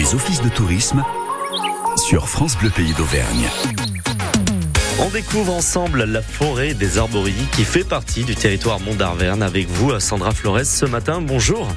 Les 0.00 0.14
offices 0.14 0.40
de 0.40 0.48
tourisme 0.48 1.04
sur 1.98 2.26
France 2.26 2.56
Bleu 2.56 2.70
Pays 2.70 2.94
d'Auvergne. 2.94 3.46
On 4.98 5.10
découvre 5.10 5.52
ensemble 5.52 6.04
la 6.04 6.22
forêt 6.22 6.72
des 6.72 6.96
Arbories 6.96 7.46
qui 7.54 7.64
fait 7.64 7.86
partie 7.86 8.24
du 8.24 8.34
territoire 8.34 8.80
Mont 8.80 8.94
d'Arverne 8.94 9.42
avec 9.42 9.66
vous, 9.66 10.00
Sandra 10.00 10.30
Flores, 10.30 10.64
ce 10.64 10.86
matin. 10.86 11.20
Bonjour. 11.20 11.68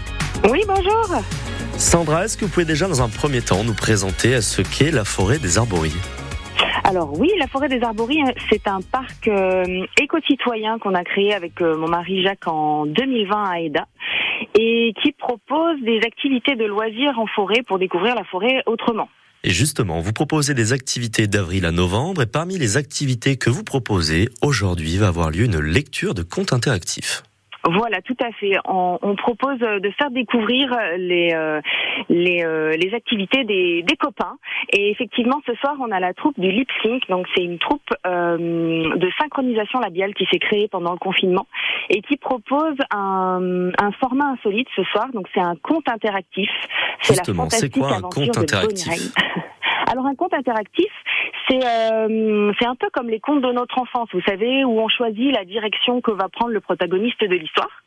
Oui, 0.49 0.61
bonjour. 0.65 1.21
Sandra, 1.77 2.23
est-ce 2.23 2.37
que 2.37 2.45
vous 2.45 2.51
pouvez 2.51 2.65
déjà 2.65 2.87
dans 2.87 3.01
un 3.01 3.09
premier 3.09 3.41
temps 3.41 3.65
nous 3.65 3.73
présenter 3.73 4.39
ce 4.39 4.61
qu'est 4.61 4.91
la 4.91 5.03
forêt 5.03 5.39
des 5.39 5.57
Arbories 5.57 5.99
alors 6.85 7.17
oui, 7.17 7.31
la 7.39 7.47
forêt 7.47 7.69
des 7.69 7.81
Arbories, 7.81 8.21
c'est 8.49 8.67
un 8.67 8.81
parc 8.81 9.29
euh, 9.29 9.85
éco-citoyen 9.99 10.79
qu'on 10.79 10.93
a 10.93 11.03
créé 11.05 11.33
avec 11.33 11.61
euh, 11.61 11.77
mon 11.77 11.87
mari 11.87 12.21
Jacques 12.21 12.45
en 12.45 12.85
2020 12.85 13.43
à 13.49 13.59
Eda 13.61 13.87
et 14.57 14.93
qui 15.01 15.11
propose 15.11 15.81
des 15.81 15.99
activités 16.05 16.55
de 16.55 16.65
loisirs 16.65 17.17
en 17.17 17.27
forêt 17.27 17.63
pour 17.67 17.79
découvrir 17.79 18.15
la 18.15 18.23
forêt 18.23 18.63
autrement. 18.65 19.09
Et 19.45 19.49
justement, 19.49 19.99
vous 19.99 20.13
proposez 20.13 20.53
des 20.53 20.71
activités 20.71 21.27
d'avril 21.27 21.65
à 21.65 21.71
novembre 21.71 22.21
et 22.21 22.25
parmi 22.25 22.57
les 22.57 22.77
activités 22.77 23.35
que 23.35 23.49
vous 23.49 23.63
proposez, 23.63 24.29
aujourd'hui 24.41 24.97
va 24.97 25.07
avoir 25.07 25.31
lieu 25.31 25.43
une 25.43 25.59
lecture 25.59 26.13
de 26.13 26.23
contes 26.23 26.53
interactifs. 26.53 27.23
Voilà, 27.65 28.01
tout 28.01 28.17
à 28.21 28.31
fait. 28.33 28.57
On, 28.65 28.99
on, 29.01 29.15
propose 29.15 29.57
de 29.59 29.89
faire 29.97 30.11
découvrir 30.11 30.69
les 30.97 31.33
euh, 31.33 31.61
les, 32.09 32.43
euh, 32.43 32.71
les, 32.71 32.93
activités 32.93 33.43
des, 33.45 33.83
des, 33.83 33.95
copains. 33.95 34.37
Et 34.71 34.91
effectivement, 34.91 35.41
ce 35.45 35.53
soir, 35.55 35.75
on 35.79 35.91
a 35.91 35.99
la 35.99 36.13
troupe 36.13 36.37
du 36.39 36.51
lip 36.51 36.67
sync. 36.83 37.07
Donc, 37.09 37.25
c'est 37.35 37.43
une 37.43 37.59
troupe 37.59 37.89
euh, 38.05 38.37
de 38.37 39.09
synchronisation 39.17 39.79
labiale 39.79 40.13
qui 40.13 40.25
s'est 40.31 40.39
créée 40.39 40.67
pendant 40.67 40.91
le 40.91 40.97
confinement 40.97 41.47
et 41.89 42.01
qui 42.01 42.17
propose 42.17 42.75
un, 42.91 43.69
un 43.79 43.91
format 43.93 44.31
insolite 44.31 44.67
ce 44.75 44.83
soir. 44.83 45.07
Donc, 45.13 45.27
c'est 45.33 45.41
un 45.41 45.55
conte 45.55 45.87
interactif. 45.87 46.49
C'est 47.01 47.15
la 47.15 47.33
fantastique 47.33 47.79
quoi 47.79 47.95
un 47.95 48.01
conte 48.01 48.37
interactif 48.37 49.13
Alors 49.87 50.05
un 50.05 50.15
conte 50.15 50.33
interactif, 50.33 50.91
c'est 51.47 51.63
euh, 51.63 52.51
c'est 52.59 52.65
un 52.65 52.75
peu 52.75 52.89
comme 52.91 53.09
les 53.09 53.19
contes 53.19 53.41
de 53.41 53.51
notre 53.51 53.77
enfance, 53.79 54.09
vous 54.13 54.21
savez, 54.21 54.63
où 54.63 54.79
on 54.79 54.87
choisit 54.87 55.33
la 55.33 55.45
direction 55.45 56.01
que 56.01 56.11
va 56.11 56.29
prendre 56.29 56.51
le 56.51 56.61
protagoniste 56.61 57.21
de 57.21 57.35
l'histoire, 57.35 57.83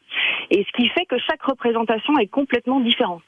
et 0.51 0.65
ce 0.65 0.73
qui 0.77 0.89
fait 0.91 1.07
que 1.07 1.17
chaque 1.19 1.43
représentation 1.43 2.19
est 2.19 2.27
complètement 2.27 2.81
différente. 2.81 3.23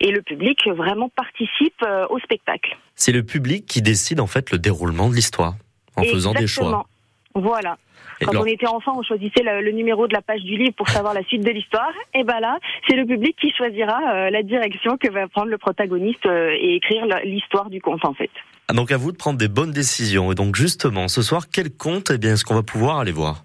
Et 0.00 0.10
le 0.10 0.22
public 0.22 0.58
vraiment 0.68 1.08
participe 1.08 1.80
euh, 1.86 2.06
au 2.10 2.18
spectacle. 2.18 2.76
C'est 2.96 3.12
le 3.12 3.22
public 3.22 3.66
qui 3.66 3.80
décide 3.80 4.20
en 4.20 4.26
fait 4.26 4.50
le 4.50 4.58
déroulement 4.58 5.08
de 5.08 5.14
l'histoire 5.14 5.54
en 5.96 6.02
faisant 6.02 6.32
des 6.32 6.48
choix. 6.48 6.86
Voilà. 7.34 7.76
Quand 8.20 8.36
on 8.36 8.44
était 8.44 8.66
enfant, 8.66 8.92
on 8.98 9.02
choisissait 9.02 9.42
le, 9.42 9.70
numéro 9.72 10.06
de 10.06 10.14
la 10.14 10.22
page 10.22 10.42
du 10.42 10.56
livre 10.56 10.74
pour 10.76 10.88
savoir 10.88 11.14
la 11.14 11.22
suite 11.24 11.44
de 11.44 11.50
l'histoire. 11.50 11.92
Et 12.14 12.24
ben 12.24 12.40
là, 12.40 12.58
c'est 12.88 12.96
le 12.96 13.06
public 13.06 13.36
qui 13.40 13.52
choisira 13.56 13.98
euh, 14.14 14.30
la 14.30 14.42
direction 14.42 14.96
que 14.96 15.10
va 15.10 15.28
prendre 15.28 15.48
le 15.48 15.58
protagoniste 15.58 16.26
euh, 16.26 16.50
et 16.58 16.76
écrire 16.76 17.06
l'histoire 17.24 17.70
du 17.70 17.80
conte 17.80 18.04
en 18.04 18.14
fait. 18.14 18.30
Ah, 18.68 18.72
donc 18.72 18.92
à 18.92 18.96
vous 18.96 19.12
de 19.12 19.16
prendre 19.16 19.38
des 19.38 19.48
bonnes 19.48 19.72
décisions. 19.72 20.32
Et 20.32 20.34
donc 20.34 20.56
justement, 20.56 21.08
ce 21.08 21.22
soir, 21.22 21.44
quel 21.52 21.70
conte 21.70 22.10
eh 22.10 22.18
bien, 22.18 22.32
est-ce 22.34 22.44
qu'on 22.44 22.54
va 22.54 22.62
pouvoir 22.62 22.98
aller 22.98 23.12
voir? 23.12 23.44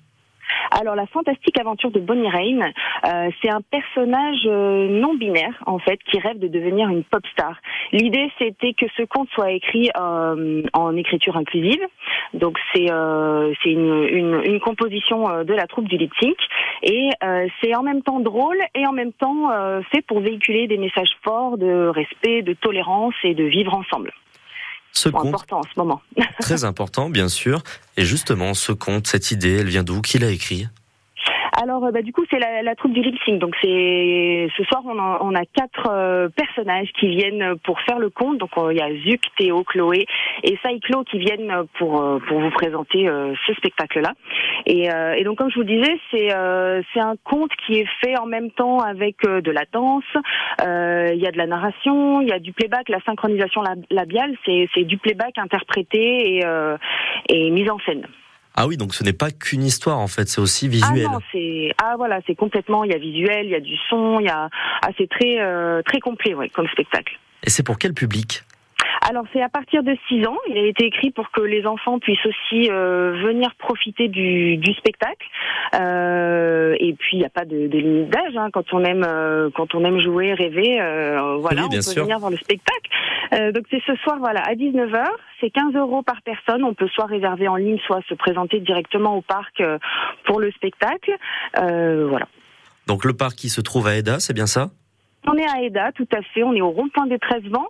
Alors 0.71 0.95
la 0.95 1.07
fantastique 1.07 1.59
aventure 1.59 1.91
de 1.91 1.99
Bonnie 1.99 2.29
Rain, 2.29 2.71
euh, 3.05 3.29
c'est 3.41 3.49
un 3.49 3.61
personnage 3.61 4.41
euh, 4.45 4.87
non 4.89 5.15
binaire 5.15 5.61
en 5.65 5.79
fait 5.79 5.99
qui 6.03 6.19
rêve 6.19 6.39
de 6.39 6.47
devenir 6.47 6.89
une 6.89 7.03
pop 7.03 7.25
star. 7.31 7.55
L'idée 7.91 8.31
c'était 8.37 8.73
que 8.73 8.85
ce 8.95 9.03
conte 9.03 9.29
soit 9.31 9.51
écrit 9.51 9.89
euh, 9.99 10.63
en 10.73 10.95
écriture 10.95 11.37
inclusive, 11.37 11.81
donc 12.33 12.57
c'est 12.73 12.87
c'est 13.63 13.71
une, 13.71 14.03
une, 14.03 14.41
une, 14.45 14.59
composition 14.59 15.43
de 15.43 15.53
la 15.53 15.67
troupe 15.67 15.87
du 15.87 15.97
lip 15.97 16.11
sync 16.21 16.35
et 16.83 17.09
c'est 17.61 17.75
en 17.75 17.83
même 17.83 18.01
temps 18.01 18.19
drôle 18.19 18.57
et 18.75 18.85
en 18.87 18.91
même 18.91 19.13
temps 19.13 19.49
fait 19.91 20.01
pour 20.01 20.19
véhiculer 20.19 20.67
des 20.67 20.77
messages 20.77 21.11
forts 21.23 21.57
de 21.57 21.87
respect, 21.87 22.41
de 22.41 22.53
tolérance 22.53 23.13
et 23.23 23.33
de 23.33 23.43
vivre 23.43 23.73
ensemble. 23.73 24.11
Ce 24.93 25.09
conte, 25.09 25.27
important 25.27 25.59
en 25.59 25.63
ce 25.63 25.79
moment. 25.79 26.01
très 26.41 26.63
important, 26.63 27.09
bien 27.09 27.29
sûr. 27.29 27.63
Et 27.97 28.05
justement, 28.05 28.53
ce 28.53 28.71
conte, 28.71 29.07
cette 29.07 29.31
idée, 29.31 29.57
elle 29.57 29.69
vient 29.69 29.83
d'où? 29.83 30.01
Qui 30.01 30.19
l'a 30.19 30.29
écrit? 30.29 30.67
Alors, 31.61 31.85
euh, 31.85 31.91
bah, 31.91 32.01
du 32.01 32.13
coup, 32.13 32.23
c'est 32.29 32.39
la, 32.39 32.75
troupe 32.75 32.93
du 32.93 33.01
lip. 33.01 33.19
Donc, 33.39 33.53
c'est 33.61 34.47
ce 34.55 34.63
soir, 34.63 34.81
on 34.85 35.35
a, 35.35 35.45
quatre 35.45 35.89
euh, 35.89 36.29
personnages 36.29 36.89
qui 36.97 37.07
viennent 37.09 37.55
pour 37.65 37.81
faire 37.81 37.99
le 37.99 38.09
conte. 38.09 38.37
Donc, 38.37 38.51
il 38.71 38.77
y 38.77 38.81
a 38.81 38.89
Zuc, 39.03 39.21
Théo, 39.37 39.63
Chloé 39.63 40.05
et 40.43 40.57
Saïclo 40.63 41.03
qui 41.03 41.19
viennent 41.19 41.53
pour 41.77 42.01
euh, 42.01 42.19
pour 42.19 42.39
vous 42.39 42.51
présenter 42.51 43.07
ce 43.45 43.53
spectacle-là. 43.53 44.13
Et, 44.65 44.87
et, 45.17 45.23
donc, 45.23 45.37
comme 45.37 45.49
je 45.51 45.55
vous 45.55 45.65
disais, 45.65 45.99
c'est 46.11 46.29
c'est 46.93 46.99
un 46.99 47.15
conte 47.23 47.51
qui 47.65 47.79
est 47.79 47.87
fait 48.01 48.17
en 48.17 48.25
même 48.25 48.51
temps 48.51 48.79
avec 48.79 49.17
de 49.21 49.51
la 49.51 49.63
danse. 49.71 50.03
Il 50.61 51.19
y 51.19 51.27
a 51.27 51.31
de 51.31 51.37
la 51.37 51.47
narration, 51.47 52.21
il 52.21 52.29
y 52.29 52.33
a 52.33 52.39
du 52.39 52.53
playback, 52.53 52.87
la 52.89 53.01
synchronisation 53.01 53.63
labiale. 53.89 54.35
C'est 54.45 54.83
du 54.83 54.97
playback 54.97 55.37
interprété 55.37 56.37
et, 56.37 56.45
et 57.29 57.49
mis 57.51 57.69
en 57.69 57.79
scène. 57.79 58.07
Ah 58.61 58.67
oui, 58.67 58.75
donc 58.75 58.93
ce 58.93 59.05
n'est 59.05 59.13
pas 59.13 59.31
qu'une 59.31 59.63
histoire 59.63 59.99
en 59.99 60.09
fait, 60.09 60.27
c'est 60.27 60.41
aussi 60.41 60.67
visuel. 60.67 61.05
Ah 61.07 61.13
non, 61.13 61.19
c'est 61.31 61.71
ah 61.81 61.93
voilà, 61.95 62.19
c'est 62.27 62.35
complètement. 62.35 62.83
Il 62.83 62.91
y 62.91 62.93
a 62.93 62.97
visuel, 62.97 63.45
il 63.45 63.51
y 63.51 63.55
a 63.55 63.61
du 63.61 63.77
son, 63.89 64.19
il 64.19 64.25
y 64.25 64.29
a 64.29 64.49
ah 64.81 64.89
c'est 64.97 65.09
très 65.09 65.39
euh, 65.39 65.81
très 65.81 66.01
complet, 66.01 66.33
ouais, 66.33 66.49
comme 66.49 66.67
spectacle. 66.67 67.17
Et 67.41 67.49
c'est 67.49 67.63
pour 67.63 67.77
quel 67.77 67.93
public? 67.93 68.43
Alors 69.09 69.25
c'est 69.33 69.41
à 69.41 69.49
partir 69.49 69.81
de 69.81 69.95
6 70.07 70.27
ans. 70.27 70.37
Il 70.49 70.57
a 70.57 70.65
été 70.65 70.85
écrit 70.85 71.09
pour 71.09 71.31
que 71.31 71.41
les 71.41 71.65
enfants 71.65 71.97
puissent 71.97 72.25
aussi 72.25 72.69
euh, 72.69 73.19
venir 73.25 73.55
profiter 73.55 74.07
du, 74.07 74.57
du 74.57 74.73
spectacle. 74.73 75.25
Euh, 75.73 76.75
et 76.79 76.93
puis 76.93 77.17
il 77.17 77.19
n'y 77.19 77.25
a 77.25 77.29
pas 77.29 77.45
de, 77.45 77.67
de 77.67 77.77
limite 77.77 78.09
d'âge 78.09 78.37
hein. 78.37 78.49
quand 78.53 78.71
on 78.71 78.83
aime 78.83 79.03
euh, 79.03 79.49
quand 79.55 79.73
on 79.73 79.83
aime 79.83 79.99
jouer, 79.99 80.33
rêver. 80.33 80.77
Voilà, 81.39 81.65
on 81.65 81.69
peut 81.69 82.01
venir 82.01 82.19
voir 82.19 82.29
le 82.29 82.37
spectacle. 82.37 82.91
Donc 83.31 83.65
c'est 83.71 83.81
ce 83.85 83.95
soir 83.95 84.17
voilà 84.19 84.41
à 84.41 84.53
19h. 84.53 85.03
C'est 85.41 85.49
15 85.49 85.73
euros 85.73 86.03
par 86.03 86.21
personne. 86.21 86.63
On 86.63 86.75
peut 86.75 86.87
soit 86.89 87.05
réserver 87.05 87.47
en 87.47 87.55
ligne, 87.55 87.79
soit 87.87 88.01
se 88.07 88.13
présenter 88.13 88.59
directement 88.59 89.17
au 89.17 89.21
parc 89.21 89.63
pour 90.25 90.39
le 90.39 90.51
spectacle. 90.51 91.15
voilà. 91.55 92.27
Donc 92.85 93.05
le 93.05 93.13
parc 93.13 93.35
qui 93.35 93.49
se 93.49 93.61
trouve 93.61 93.87
à 93.87 93.97
Eda, 93.97 94.19
c'est 94.19 94.33
bien 94.33 94.47
ça? 94.47 94.69
On 95.27 95.35
est 95.35 95.47
à 95.47 95.61
Eda, 95.61 95.91
tout 95.93 96.07
à 96.13 96.21
fait. 96.33 96.43
On 96.43 96.53
est 96.53 96.61
au 96.61 96.71
rond-point 96.71 97.07
des 97.07 97.19
13 97.19 97.43
vents. 97.51 97.67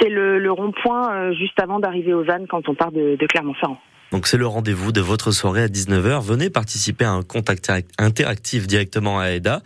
C'est 0.00 0.08
le, 0.08 0.50
rond-point 0.50 1.12
euh, 1.12 1.34
juste 1.34 1.58
avant 1.60 1.80
d'arriver 1.80 2.14
aux 2.14 2.30
Annes 2.30 2.46
quand 2.48 2.68
on 2.68 2.74
part 2.74 2.92
de, 2.92 3.16
Clermont-Ferrand. 3.28 3.78
Donc 4.12 4.26
c'est 4.26 4.36
le 4.36 4.46
rendez-vous 4.46 4.92
de 4.92 5.00
votre 5.00 5.32
soirée 5.32 5.62
à 5.62 5.66
19h. 5.66 6.22
Venez 6.22 6.50
participer 6.50 7.04
à 7.04 7.10
un 7.10 7.22
contact 7.22 7.72
interactif 7.98 8.66
directement 8.66 9.18
à 9.18 9.32
Eda. 9.32 9.60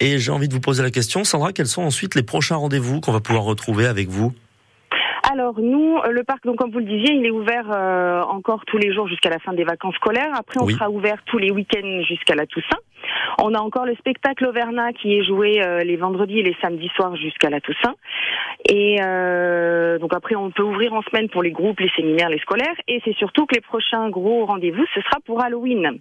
Et 0.00 0.18
j'ai 0.18 0.30
envie 0.30 0.48
de 0.48 0.54
vous 0.54 0.60
poser 0.60 0.82
la 0.82 0.90
question, 0.90 1.24
Sandra, 1.24 1.52
quels 1.52 1.66
sont 1.66 1.82
ensuite 1.82 2.14
les 2.14 2.22
prochains 2.22 2.56
rendez-vous 2.56 3.00
qu'on 3.00 3.12
va 3.12 3.20
pouvoir 3.20 3.44
retrouver 3.44 3.86
avec 3.86 4.08
vous? 4.08 4.32
Alors 5.38 5.60
nous, 5.60 5.98
euh, 5.98 6.10
le 6.10 6.24
parc, 6.24 6.44
donc 6.44 6.56
comme 6.56 6.70
vous 6.70 6.80
le 6.80 6.84
disiez, 6.84 7.14
il 7.14 7.24
est 7.24 7.30
ouvert 7.30 7.70
euh, 7.70 8.22
encore 8.22 8.64
tous 8.66 8.76
les 8.76 8.92
jours 8.92 9.06
jusqu'à 9.06 9.30
la 9.30 9.38
fin 9.38 9.52
des 9.52 9.62
vacances 9.62 9.94
scolaires. 9.94 10.32
Après, 10.36 10.60
on 10.60 10.68
sera 10.68 10.90
ouvert 10.90 11.22
tous 11.26 11.38
les 11.38 11.52
week-ends 11.52 12.02
jusqu'à 12.02 12.34
la 12.34 12.46
Toussaint. 12.46 12.80
On 13.40 13.54
a 13.54 13.60
encore 13.60 13.86
le 13.86 13.94
spectacle 13.94 14.46
Auvergnat 14.46 14.92
qui 14.92 15.16
est 15.16 15.24
joué 15.24 15.62
euh, 15.62 15.84
les 15.84 15.96
vendredis 15.96 16.40
et 16.40 16.42
les 16.42 16.56
samedis 16.60 16.90
soirs 16.96 17.14
jusqu'à 17.14 17.50
la 17.50 17.60
Toussaint. 17.60 17.94
Et 18.68 18.98
euh, 19.00 19.98
donc 19.98 20.12
après, 20.12 20.34
on 20.34 20.50
peut 20.50 20.64
ouvrir 20.64 20.92
en 20.92 21.02
semaine 21.02 21.28
pour 21.28 21.44
les 21.44 21.52
groupes, 21.52 21.78
les 21.78 21.90
séminaires, 21.94 22.30
les 22.30 22.40
scolaires. 22.40 22.74
Et 22.88 23.00
c'est 23.04 23.14
surtout 23.14 23.46
que 23.46 23.54
les 23.54 23.60
prochains 23.60 24.10
gros 24.10 24.44
rendez-vous, 24.44 24.84
ce 24.92 25.00
sera 25.02 25.20
pour 25.24 25.40
Halloween. 25.40 26.00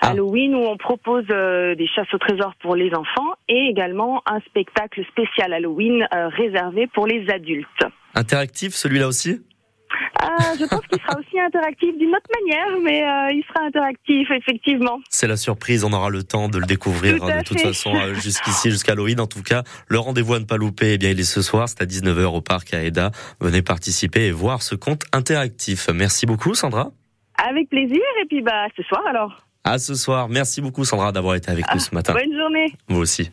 Ah. 0.00 0.08
Halloween 0.10 0.56
où 0.56 0.64
on 0.66 0.76
propose 0.76 1.26
euh, 1.30 1.76
des 1.76 1.86
chasses 1.86 2.12
au 2.12 2.18
trésor 2.18 2.54
pour 2.60 2.74
les 2.74 2.92
enfants 2.94 3.34
et 3.48 3.68
également 3.68 4.22
un 4.26 4.40
spectacle 4.40 5.04
spécial 5.06 5.52
Halloween 5.52 6.06
réservé 6.12 6.88
pour 6.88 7.06
les 7.06 7.30
adultes. 7.30 7.86
Interactif 8.14 8.74
celui-là 8.74 9.08
aussi 9.08 9.40
euh, 10.22 10.26
je 10.58 10.64
pense 10.66 10.80
qu'il 10.86 11.00
sera 11.00 11.18
aussi 11.18 11.38
interactif 11.38 11.96
d'une 11.98 12.14
autre 12.14 12.30
manière, 12.40 12.80
mais 12.82 13.02
euh, 13.02 13.32
il 13.32 13.44
sera 13.46 13.66
interactif, 13.66 14.30
effectivement. 14.30 15.00
C'est 15.10 15.26
la 15.26 15.36
surprise, 15.36 15.84
on 15.84 15.92
aura 15.92 16.08
le 16.08 16.22
temps 16.22 16.48
de 16.48 16.58
le 16.58 16.66
découvrir 16.66 17.22
hein, 17.22 17.38
de 17.38 17.44
toute 17.44 17.60
façon 17.60 17.94
euh, 17.94 18.14
jusqu'ici, 18.14 18.70
jusqu'à 18.70 18.92
Halloween. 18.92 19.20
En 19.20 19.26
tout 19.26 19.42
cas, 19.42 19.62
le 19.88 19.98
rendez-vous 19.98 20.34
à 20.34 20.38
ne 20.38 20.44
pas 20.44 20.56
louper, 20.56 20.94
eh 20.94 20.98
bien, 20.98 21.10
il 21.10 21.20
est 21.20 21.24
ce 21.24 21.42
soir, 21.42 21.68
c'est 21.68 21.82
à 21.82 21.86
19h 21.86 22.24
au 22.24 22.40
parc 22.40 22.72
à 22.74 22.82
Eda. 22.82 23.10
Venez 23.40 23.62
participer 23.62 24.26
et 24.26 24.32
voir 24.32 24.62
ce 24.62 24.74
compte 24.74 25.02
interactif. 25.12 25.88
Merci 25.92 26.26
beaucoup, 26.26 26.54
Sandra. 26.54 26.90
Avec 27.36 27.68
plaisir, 27.68 28.02
et 28.22 28.26
puis 28.26 28.40
bah, 28.42 28.66
ce 28.76 28.82
soir 28.84 29.02
alors. 29.08 29.46
À 29.64 29.78
ce 29.78 29.94
soir. 29.94 30.28
Merci 30.28 30.60
beaucoup, 30.60 30.84
Sandra, 30.84 31.12
d'avoir 31.12 31.34
été 31.34 31.50
avec 31.50 31.66
nous 31.72 31.80
ce 31.80 31.94
matin. 31.94 32.12
Bonne 32.12 32.36
journée. 32.36 32.72
Vous 32.88 33.00
aussi. 33.00 33.30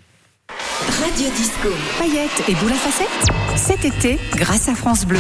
Radio 1.01 1.29
Disco. 1.35 1.69
Paillettes 1.99 2.43
et 2.47 2.55
boule 2.55 2.71
à 2.71 2.75
facettes. 2.75 3.07
Cet 3.55 3.85
été, 3.85 4.19
grâce 4.35 4.67
à 4.69 4.75
France 4.75 5.05
Bleu. 5.05 5.19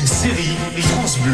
Une 0.00 0.06
série 0.06 0.56
France 0.82 1.18
Bleu. 1.18 1.32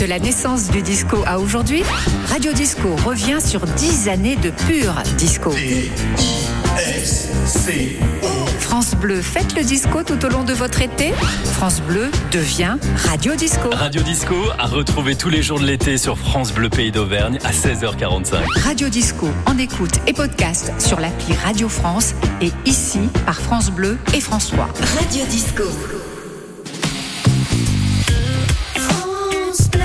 De 0.00 0.06
la 0.06 0.18
naissance 0.18 0.70
du 0.70 0.82
disco 0.82 1.18
à 1.26 1.38
aujourd'hui, 1.38 1.82
Radio 2.28 2.52
Disco 2.52 2.96
revient 3.06 3.38
sur 3.40 3.60
10 3.60 4.08
années 4.08 4.36
de 4.36 4.50
pur 4.50 4.94
disco. 5.16 5.50
France 6.76 7.28
France 8.58 8.94
Bleu, 8.96 9.22
faites 9.22 9.54
le 9.56 9.62
disco 9.62 10.02
tout 10.02 10.24
au 10.24 10.28
long 10.28 10.42
de 10.42 10.52
votre 10.52 10.82
été 10.82 11.12
France 11.52 11.80
Bleu 11.80 12.10
devient 12.32 12.76
Radio 12.96 13.36
Disco. 13.36 13.70
Radio 13.70 14.02
Disco 14.02 14.34
à 14.58 14.66
retrouver 14.66 15.14
tous 15.14 15.28
les 15.28 15.40
jours 15.40 15.60
de 15.60 15.66
l'été 15.66 15.98
sur 15.98 16.18
France 16.18 16.52
Bleu 16.52 16.68
Pays 16.68 16.90
d'Auvergne 16.90 17.38
à 17.44 17.52
16h45. 17.52 18.58
Radio 18.58 18.88
Disco 18.88 19.28
en 19.46 19.56
écoute 19.58 20.00
et 20.08 20.12
podcast 20.12 20.72
sur 20.80 20.98
l'appli 20.98 21.34
Radio 21.44 21.68
France 21.68 22.14
et 22.40 22.50
ici 22.64 23.00
par 23.24 23.40
France 23.40 23.70
Bleu 23.70 23.96
et 24.12 24.20
François. 24.20 24.68
Radio 24.98 25.24
Disco. 25.26 25.62
France 28.74 29.70
Bleu. 29.70 29.80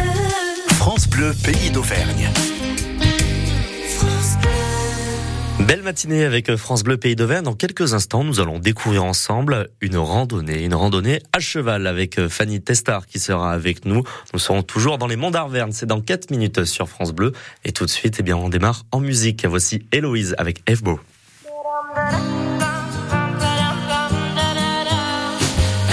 France 0.78 1.08
Bleu, 1.08 1.36
pays 1.44 1.70
d'Auvergne. 1.70 2.32
Belle 5.70 5.84
matinée 5.84 6.24
avec 6.24 6.56
France 6.56 6.84
Bleu 6.84 6.98
Pays 6.98 7.16
d'Auvergne. 7.16 7.44
Dans 7.44 7.54
quelques 7.54 7.94
instants, 7.94 8.24
nous 8.24 8.40
allons 8.40 8.58
découvrir 8.58 9.04
ensemble 9.04 9.70
une 9.82 9.98
randonnée, 9.98 10.64
une 10.64 10.74
randonnée 10.74 11.22
à 11.32 11.40
cheval 11.40 11.86
avec 11.86 12.28
Fanny 12.28 12.60
Testard 12.60 13.06
qui 13.06 13.20
sera 13.20 13.54
avec 13.54 13.86
nous. 13.86 14.02
Nous 14.34 14.40
serons 14.40 14.64
toujours 14.64 14.98
dans 14.98 15.06
les 15.06 15.16
monts 15.16 15.30
d'Arverne. 15.30 15.72
C'est 15.72 15.86
dans 15.86 16.02
4 16.02 16.32
minutes 16.32 16.66
sur 16.66 16.90
France 16.90 17.12
Bleu. 17.12 17.34
Et 17.66 17.72
tout 17.72 17.86
de 17.86 17.90
suite, 17.92 18.16
eh 18.18 18.24
bien, 18.24 18.36
on 18.36 18.50
démarre 18.50 18.86
en 18.92 19.00
musique. 19.00 19.46
Voici 19.46 19.86
Héloïse 19.92 20.34
avec 20.40 20.64
F-Beau. 20.68 21.00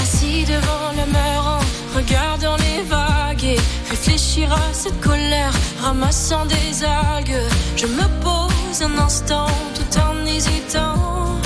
Assis 0.00 0.44
devant 0.44 0.92
le 0.92 1.12
mur 1.12 1.60
regardant 1.94 2.56
les 2.56 2.82
vagues 2.88 3.44
et 3.44 3.58
réfléchir 3.90 4.50
à 4.54 4.72
cette 4.72 4.98
colère, 5.02 5.52
ramassant 5.82 6.46
des 6.46 6.82
algues. 6.82 7.42
Je 7.76 7.86
me 7.86 8.22
pose 8.22 8.55
un 8.82 8.98
instant 8.98 9.46
tout 9.74 9.98
en 9.98 10.26
hésitant. 10.26 11.38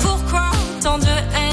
Pourquoi 0.00 0.50
tant 0.82 0.98
de 0.98 1.06
haine, 1.06 1.45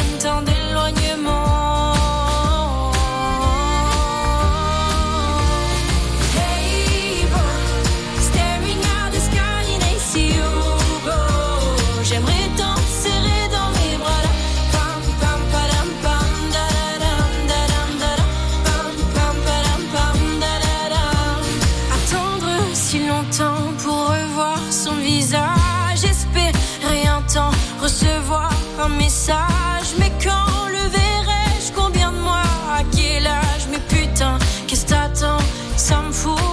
un 28.84 28.90
message. 28.90 29.96
Mais 30.00 30.12
quand 30.24 30.68
le 30.68 30.90
verrai-je? 30.90 31.72
Combien 31.74 32.12
de 32.12 32.18
mois? 32.18 32.50
À 32.70 32.84
quel 32.96 33.26
âge? 33.26 33.68
Mais 33.72 33.80
putain, 33.80 34.38
qu'est-ce 34.68 34.86
que 34.86 34.90
t'attends? 34.90 35.44
Ça 35.78 36.02
me 36.02 36.12
fout 36.12 36.53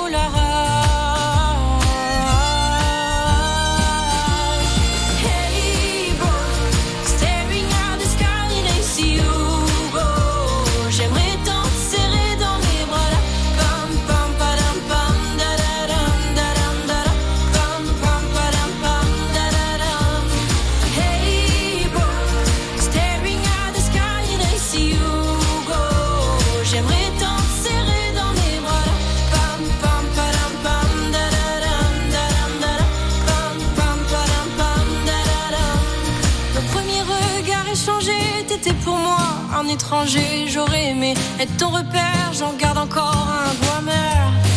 étranger. 39.71 40.47
J'aurais 40.49 40.91
aimé 40.91 41.15
être 41.39 41.57
ton 41.57 41.71
repère, 41.71 42.33
j'en 42.33 42.53
garde 42.55 42.79
encore 42.79 43.29
un 43.29 43.55
goût 43.55 43.79
amer. 43.79 44.50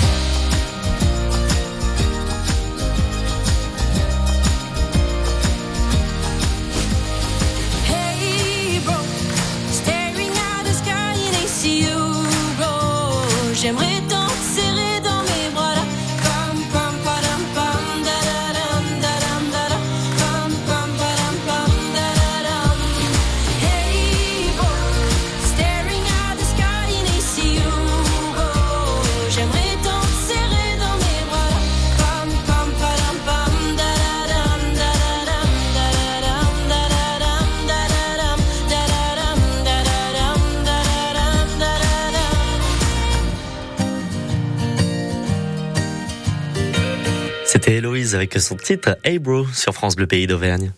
C'était 47.63 47.77
Héloïse 47.77 48.13
avec 48.13 48.33
son 48.33 48.57
titre 48.57 48.97
Hey 49.05 49.19
Bro 49.19 49.45
sur 49.45 49.71
France 49.71 49.95
Bleu 49.95 50.05
Pays 50.05 50.27
d'Auvergne. 50.27 50.73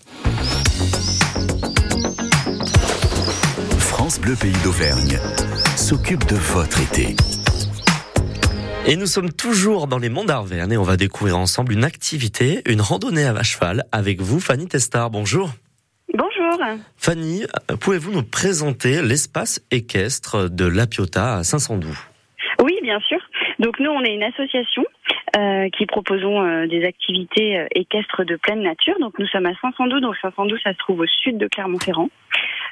France 3.80 4.22
Bleu, 4.22 4.36
pays 4.40 4.54
d'Auvergne 4.64 5.18
s'occupe 5.78 6.28
de 6.28 6.36
votre 6.36 6.80
été. 6.80 7.16
Et 8.86 8.98
nous 8.98 9.08
sommes 9.08 9.34
toujours 9.34 9.88
dans 9.88 9.98
les 9.98 10.10
monts 10.10 10.26
d'Arverne 10.26 10.72
et 10.72 10.78
on 10.78 10.84
va 10.84 10.96
découvrir 10.96 11.40
ensemble 11.40 11.74
une 11.74 11.84
activité, 11.84 12.62
une 12.68 12.82
randonnée 12.82 13.26
à 13.26 13.42
cheval 13.42 13.86
avec 13.92 14.22
vous, 14.22 14.40
Fanny 14.40 14.68
Testard. 14.68 15.10
Bonjour. 15.10 15.50
Bonjour. 16.14 16.60
Fanny, 16.98 17.46
pouvez-vous 17.80 18.12
nous 18.12 18.22
présenter 18.24 19.02
l'espace 19.02 19.60
équestre 19.72 20.52
de 20.52 20.66
La 20.66 20.86
Piota 20.86 21.38
à 21.38 21.44
Saint-Sandoux 21.44 21.98
Oui, 22.62 22.78
bien 22.84 23.00
sûr. 23.00 23.18
Donc 23.58 23.80
nous, 23.80 23.90
on 23.90 24.04
est 24.04 24.14
une 24.14 24.24
association 24.24 24.84
euh, 25.38 25.70
qui 25.70 25.86
proposons 25.86 26.44
euh, 26.44 26.68
des 26.68 26.86
activités 26.86 27.60
euh, 27.60 27.68
équestres 27.72 28.24
de 28.24 28.36
pleine 28.36 28.62
nature. 28.62 28.96
Donc 29.00 29.20
nous 29.20 29.28
sommes 29.28 29.46
à 29.46 29.54
Saint-Sandoux. 29.62 30.00
Donc 30.00 30.16
Saint-Sandoux, 30.22 30.58
ça 30.64 30.72
se 30.72 30.78
trouve 30.78 31.02
au 31.02 31.08
sud 31.08 31.38
de 31.38 31.48
Clermont-Ferrand. 31.48 32.10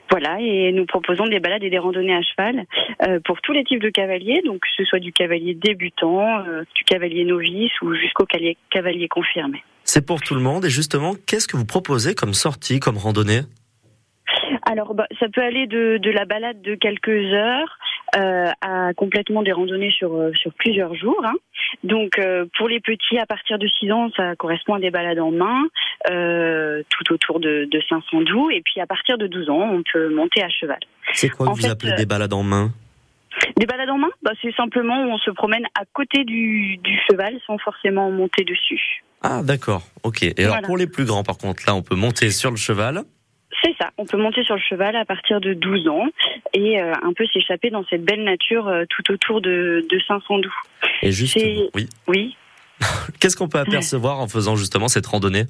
Voilà, 0.09 0.37
et 0.39 0.71
nous 0.71 0.85
proposons 0.85 1.25
des 1.25 1.39
balades 1.39 1.63
et 1.63 1.69
des 1.69 1.77
randonnées 1.77 2.15
à 2.15 2.21
cheval 2.21 2.65
pour 3.23 3.41
tous 3.41 3.53
les 3.53 3.63
types 3.63 3.81
de 3.81 3.89
cavaliers, 3.89 4.41
donc 4.45 4.59
que 4.59 4.67
ce 4.75 4.83
soit 4.83 4.99
du 4.99 5.13
cavalier 5.13 5.55
débutant, 5.55 6.43
du 6.75 6.83
cavalier 6.83 7.23
novice 7.23 7.71
ou 7.81 7.95
jusqu'au 7.95 8.25
cavalier, 8.25 8.57
cavalier 8.69 9.07
confirmé. 9.07 9.63
C'est 9.85 10.05
pour 10.05 10.21
tout 10.21 10.35
le 10.35 10.41
monde 10.41 10.65
et 10.65 10.69
justement, 10.69 11.13
qu'est-ce 11.25 11.47
que 11.47 11.55
vous 11.55 11.65
proposez 11.65 12.15
comme 12.15 12.33
sortie, 12.33 12.79
comme 12.79 12.97
randonnée? 12.97 13.41
Alors, 14.69 14.93
bah, 14.93 15.07
ça 15.19 15.27
peut 15.29 15.41
aller 15.41 15.67
de, 15.67 15.97
de 15.97 16.11
la 16.11 16.25
balade 16.25 16.61
de 16.61 16.75
quelques 16.75 17.09
heures 17.09 17.77
euh, 18.15 18.45
à 18.61 18.93
complètement 18.95 19.41
des 19.43 19.51
randonnées 19.51 19.91
sur, 19.91 20.13
euh, 20.15 20.31
sur 20.33 20.53
plusieurs 20.53 20.93
jours. 20.95 21.21
hein. 21.25 21.33
Donc, 21.83 22.19
euh, 22.19 22.45
pour 22.57 22.67
les 22.67 22.79
petits, 22.79 23.17
à 23.17 23.25
partir 23.25 23.57
de 23.57 23.67
6 23.67 23.91
ans, 23.91 24.09
ça 24.15 24.35
correspond 24.35 24.75
à 24.75 24.79
des 24.79 24.91
balades 24.91 25.19
en 25.19 25.31
main, 25.31 25.63
euh, 26.11 26.83
tout 26.89 27.13
autour 27.13 27.39
de, 27.39 27.67
de 27.71 27.81
512. 27.89 28.51
Et 28.53 28.61
puis, 28.61 28.79
à 28.81 28.85
partir 28.87 29.17
de 29.17 29.27
12 29.27 29.49
ans, 29.49 29.69
on 29.73 29.83
peut 29.91 30.09
monter 30.13 30.43
à 30.43 30.49
cheval. 30.49 30.79
C'est 31.13 31.29
quoi 31.29 31.47
que 31.47 31.51
En 31.51 31.55
vous 31.55 31.61
fait, 31.61 31.69
appelez 31.69 31.93
euh, 31.93 31.97
des 31.97 32.05
balades 32.05 32.33
en 32.33 32.43
main? 32.43 32.71
Des 33.57 33.65
balades 33.65 33.89
en 33.89 33.97
main, 33.97 34.11
bah, 34.21 34.31
c'est 34.41 34.53
simplement 34.55 35.03
où 35.05 35.09
on 35.09 35.17
se 35.17 35.31
promène 35.31 35.65
à 35.79 35.83
côté 35.91 36.23
du, 36.23 36.77
du 36.77 36.99
cheval 37.09 37.35
sans 37.47 37.57
forcément 37.57 38.11
monter 38.11 38.43
dessus. 38.43 39.03
Ah 39.23 39.41
d'accord, 39.41 39.83
ok. 40.03 40.21
Et 40.23 40.43
alors 40.43 40.61
pour 40.63 40.77
les 40.77 40.85
plus 40.85 41.05
grands 41.05 41.23
par 41.23 41.37
contre, 41.37 41.63
là 41.65 41.73
on 41.73 41.81
peut 41.81 41.95
monter 41.95 42.29
sur 42.29 42.51
le 42.51 42.57
cheval. 42.57 43.03
C'est 43.63 43.75
ça, 43.79 43.91
on 43.97 44.05
peut 44.05 44.17
monter 44.17 44.43
sur 44.43 44.55
le 44.55 44.61
cheval 44.61 44.95
à 44.95 45.05
partir 45.05 45.39
de 45.39 45.53
12 45.53 45.87
ans 45.87 46.07
et 46.53 46.81
euh, 46.81 46.93
un 47.01 47.13
peu 47.13 47.25
s'échapper 47.27 47.69
dans 47.69 47.85
cette 47.89 48.03
belle 48.03 48.23
nature 48.23 48.67
euh, 48.67 48.83
tout 48.89 49.11
autour 49.11 49.39
de, 49.41 49.85
de 49.89 49.99
Saint-Sandoux. 50.07 50.53
Et 51.01 51.11
justement, 51.11 51.43
C'est- 51.45 51.69
oui. 51.75 51.89
Oui. 52.07 52.37
Qu'est-ce 53.19 53.37
qu'on 53.37 53.47
peut 53.47 53.59
apercevoir 53.59 54.19
en 54.19 54.27
faisant 54.27 54.55
justement 54.55 54.87
cette 54.89 55.05
randonnée? 55.05 55.45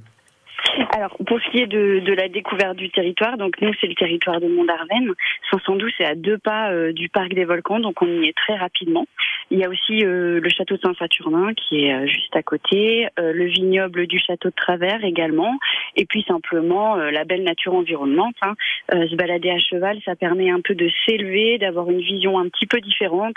Alors, 0.91 1.15
pour 1.25 1.39
ce 1.39 1.51
qui 1.51 1.57
est 1.59 1.67
de, 1.67 1.99
de, 1.99 2.13
la 2.13 2.29
découverte 2.29 2.75
du 2.77 2.89
territoire, 2.89 3.37
donc 3.37 3.59
nous, 3.61 3.71
c'est 3.79 3.87
le 3.87 3.95
territoire 3.95 4.39
de 4.39 4.47
Mont-d'Arvennes. 4.47 5.13
512, 5.51 5.91
c'est 5.97 6.05
à 6.05 6.15
deux 6.15 6.37
pas 6.37 6.71
euh, 6.71 6.93
du 6.93 7.09
parc 7.09 7.33
des 7.33 7.45
volcans, 7.45 7.79
donc 7.79 8.01
on 8.01 8.07
y 8.07 8.27
est 8.27 8.37
très 8.37 8.55
rapidement. 8.55 9.05
Il 9.51 9.59
y 9.59 9.65
a 9.65 9.69
aussi 9.69 10.03
euh, 10.03 10.39
le 10.39 10.49
château 10.49 10.75
de 10.75 10.81
Saint-Saturnin 10.81 11.53
qui 11.53 11.85
est 11.85 11.93
euh, 11.93 12.07
juste 12.07 12.35
à 12.35 12.43
côté, 12.43 13.07
le 13.17 13.45
vignoble 13.45 14.07
du 14.07 14.19
château 14.19 14.49
de 14.49 14.55
Travers 14.55 15.03
également, 15.03 15.57
et 15.95 16.05
puis 16.05 16.23
simplement 16.27 16.95
la 16.95 17.25
belle 17.25 17.43
nature 17.43 17.73
environnante. 17.73 18.35
Hein. 18.41 18.53
se 18.89 19.15
balader 19.15 19.49
à 19.49 19.59
cheval, 19.59 19.99
ça 20.05 20.15
permet 20.15 20.49
un 20.49 20.61
peu 20.61 20.75
de 20.75 20.89
s'élever, 21.05 21.57
d'avoir 21.57 21.89
une 21.89 22.01
vision 22.01 22.39
un 22.39 22.47
petit 22.49 22.65
peu 22.65 22.79
différente 22.79 23.35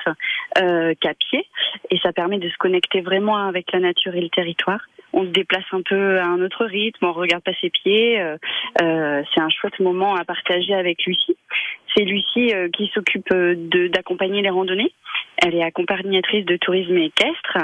qu'à 0.54 1.14
pied, 1.14 1.46
et 1.90 1.98
ça 1.98 2.12
permet 2.12 2.38
de 2.38 2.48
se 2.48 2.56
connecter 2.56 3.00
vraiment 3.00 3.36
avec 3.36 3.72
la 3.72 3.80
nature 3.80 4.14
et 4.14 4.20
le 4.20 4.28
territoire 4.28 4.80
on 5.16 5.24
se 5.24 5.30
déplace 5.30 5.64
un 5.72 5.80
peu 5.80 6.18
à 6.18 6.26
un 6.26 6.40
autre 6.42 6.66
rythme, 6.66 7.06
on 7.06 7.12
regarde 7.12 7.42
pas 7.42 7.54
ses 7.60 7.70
pieds. 7.70 8.20
Euh, 8.20 8.36
euh, 8.82 9.22
c'est 9.34 9.40
un 9.40 9.48
chouette 9.48 9.80
moment 9.80 10.14
à 10.14 10.24
partager 10.24 10.74
avec 10.74 11.04
Lucie. 11.06 11.36
C'est 11.96 12.04
Lucie 12.04 12.54
euh, 12.54 12.68
qui 12.68 12.90
s'occupe 12.92 13.32
d'accompagner 13.32 14.42
les 14.42 14.50
randonnées. 14.50 14.92
Elle 15.38 15.54
est 15.54 15.62
accompagnatrice 15.62 16.44
de 16.44 16.56
tourisme 16.58 16.96
équestre. 16.98 17.58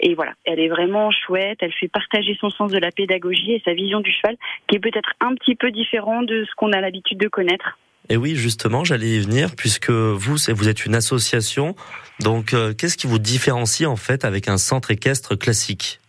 et 0.00 0.14
voilà, 0.14 0.34
elle 0.44 0.60
est 0.60 0.68
vraiment 0.68 1.10
chouette. 1.10 1.58
Elle 1.60 1.72
fait 1.72 1.88
partager 1.88 2.36
son 2.40 2.50
sens 2.50 2.70
de 2.70 2.78
la 2.78 2.92
pédagogie 2.92 3.52
et 3.52 3.62
sa 3.64 3.74
vision 3.74 4.00
du 4.00 4.12
cheval, 4.12 4.36
qui 4.68 4.76
est 4.76 4.80
peut-être 4.80 5.10
un 5.20 5.34
petit 5.34 5.56
peu 5.56 5.72
différent 5.72 6.22
de 6.22 6.44
ce 6.44 6.54
qu'on 6.56 6.72
a 6.72 6.80
l'habitude 6.80 7.18
de 7.18 7.28
connaître. 7.28 7.78
Et 8.08 8.16
oui, 8.16 8.36
justement, 8.36 8.84
j'allais 8.84 9.16
y 9.16 9.20
venir, 9.20 9.56
puisque 9.56 9.90
vous, 9.90 10.36
vous 10.48 10.68
êtes 10.68 10.84
une 10.84 10.94
association. 10.94 11.74
Donc, 12.20 12.54
qu'est-ce 12.76 12.96
qui 12.96 13.06
vous 13.06 13.18
différencie 13.18 13.88
en 13.88 13.96
fait 13.96 14.24
avec 14.24 14.46
un 14.48 14.58
centre 14.58 14.90
équestre 14.90 15.36
classique? 15.36 16.00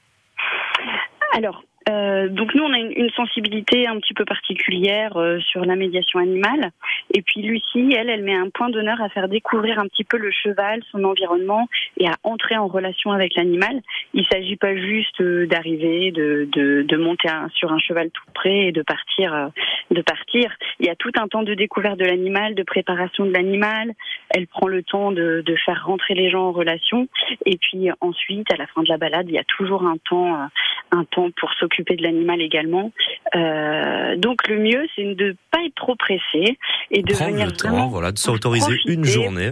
Alors, 1.36 1.66
euh, 1.88 2.30
donc 2.30 2.56
nous, 2.56 2.64
on 2.64 2.74
a 2.74 2.80
une, 2.80 3.10
sensibilité 3.16 3.88
un 3.88 4.00
petit 4.00 4.14
peu 4.14 4.26
particulière 4.26 5.16
euh, 5.18 5.40
sur 5.40 5.64
la 5.66 5.76
médiation 5.76 6.20
animale. 6.20 6.72
Et 7.14 7.22
puis 7.22 7.42
Lucie, 7.42 7.94
elle, 7.96 8.10
elle 8.10 8.24
met 8.24 8.36
un 8.36 8.50
point 8.50 8.70
d'honneur 8.70 9.02
à 9.02 9.10
faire 9.10 9.30
découvrir 9.30 9.80
un 9.80 9.88
petit 9.88 10.04
peu 10.04 10.18
le 10.18 10.32
cheval, 10.32 10.82
son 10.92 11.04
environnement 11.04 11.70
et 11.98 12.08
à 12.08 12.16
entrer 12.24 12.58
en 12.58 12.68
relation 12.68 13.12
avec 13.12 13.36
l'animal. 13.36 13.82
Il 14.14 14.22
ne 14.22 14.26
s'agit 14.26 14.56
pas 14.56 14.76
juste 14.76 15.22
euh, 15.22 15.46
d'arriver, 15.46 16.12
de, 16.12 16.48
de, 16.52 16.82
de, 16.82 16.98
monter 16.98 17.30
sur 17.54 17.72
un 17.72 17.80
cheval 17.80 18.10
tout 18.12 18.24
près 18.34 18.68
et 18.68 18.72
de 18.72 18.82
partir, 18.82 19.52
de 19.92 20.02
partir. 20.02 20.52
Il 20.80 20.88
y 20.88 20.90
a 20.90 20.96
tout 20.96 21.12
un 21.20 21.28
temps 21.28 21.44
de 21.44 21.54
découverte 21.54 21.98
de 21.98 22.06
l'animal, 22.06 22.56
de 22.56 22.64
préparation 22.64 23.26
de 23.26 23.32
l'animal. 23.32 23.94
Elle 24.30 24.48
prend 24.48 24.68
le 24.68 24.82
temps 24.84 25.12
de, 25.12 25.44
de, 25.46 25.56
faire 25.56 25.86
rentrer 25.86 26.16
les 26.16 26.30
gens 26.30 26.48
en 26.48 26.52
relation. 26.52 27.08
Et 27.46 27.58
puis 27.58 27.90
ensuite, 28.02 28.52
à 28.52 28.58
la 28.58 28.68
fin 28.68 28.82
de 28.82 28.90
la 28.90 28.98
balade, 28.98 29.28
il 29.30 29.36
y 29.36 29.40
a 29.40 29.44
toujours 29.44 29.84
un 29.84 29.98
temps, 29.98 30.50
un 30.92 31.04
temps 31.06 31.30
pour 31.32 31.54
s'occuper 31.54 31.75
de 31.84 32.04
l'animal 32.04 32.42
également. 32.42 32.92
Euh, 33.36 34.16
donc 34.16 34.48
le 34.48 34.60
mieux, 34.60 34.86
c'est 34.96 35.16
de 35.16 35.28
ne 35.30 35.34
pas 35.52 35.60
être 35.66 35.76
trop 35.76 35.96
pressé 35.96 36.58
et 36.92 37.02
de 37.02 37.14
Prendre 37.14 37.32
venir 37.32 37.48
le 37.48 37.52
temps, 37.52 37.88
voilà, 37.88 38.12
de 38.12 38.18
s'autoriser 38.18 38.76
une 38.88 39.06
journée 39.06 39.52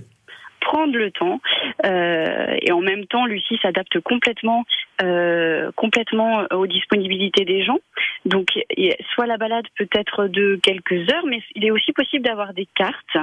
prendre 0.64 0.98
le 0.98 1.12
temps 1.12 1.40
euh, 1.86 2.58
et 2.62 2.72
en 2.72 2.80
même 2.80 3.06
temps 3.06 3.26
Lucie 3.26 3.60
s'adapte 3.62 4.00
complètement 4.00 4.64
euh, 5.02 5.72
complètement 5.76 6.46
aux 6.52 6.68
disponibilités 6.68 7.46
des 7.46 7.64
gens 7.64 7.80
donc 8.26 8.48
soit 9.14 9.28
la 9.28 9.38
balade 9.38 9.66
peut 9.78 9.90
être 9.94 10.28
de 10.28 10.60
quelques 10.64 11.12
heures 11.12 11.26
mais 11.28 11.42
il 11.56 11.66
est 11.66 11.72
aussi 11.72 11.92
possible 11.92 12.24
d'avoir 12.24 12.54
des 12.54 12.68
cartes 12.76 13.18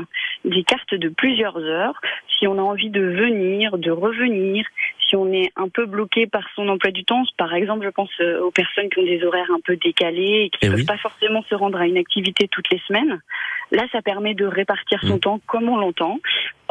des 0.45 0.63
cartes 0.65 0.95
de 0.95 1.09
plusieurs 1.09 1.59
heures 1.59 2.01
si 2.39 2.47
on 2.47 2.59
a 2.59 2.63
envie 2.63 2.91
de 2.91 3.01
venir 3.01 3.79
de 3.79 3.91
revenir 3.91 4.67
si 5.11 5.17
on 5.17 5.33
est 5.33 5.51
un 5.57 5.69
peu 5.69 5.87
bloqué 5.87 6.27
par 6.27 6.45
son 6.55 6.69
emploi 6.69 6.93
du 6.93 7.05
temps, 7.05 7.25
par 7.37 7.53
exemple, 7.53 7.85
je 7.85 7.91
pense 7.91 8.11
euh, 8.21 8.41
aux 8.41 8.53
personnes 8.53 8.89
qui 8.89 9.01
ont 9.01 9.05
des 9.05 9.23
horaires 9.25 9.51
un 9.53 9.61
peu 9.63 9.77
décalés 9.77 10.45
et 10.45 10.51
qui 10.51 10.69
ne 10.69 10.73
eh 10.73 10.77
peuvent 10.77 10.87
pas 10.87 10.99
forcément 10.99 11.43
se 11.51 11.55
rendre 11.55 11.79
à 11.79 11.87
une 11.87 11.99
activité 11.99 12.49
toutes 12.49 12.71
les 12.71 12.81
semaines, 12.87 13.21
là, 13.73 13.83
ça 13.91 14.03
permet 14.03 14.35
de 14.35 14.47
répartir 14.47 15.01
son 15.03 15.17
mm. 15.17 15.21
temps 15.21 15.41
comme 15.47 15.69
on 15.69 15.77
l'entend, 15.77 16.19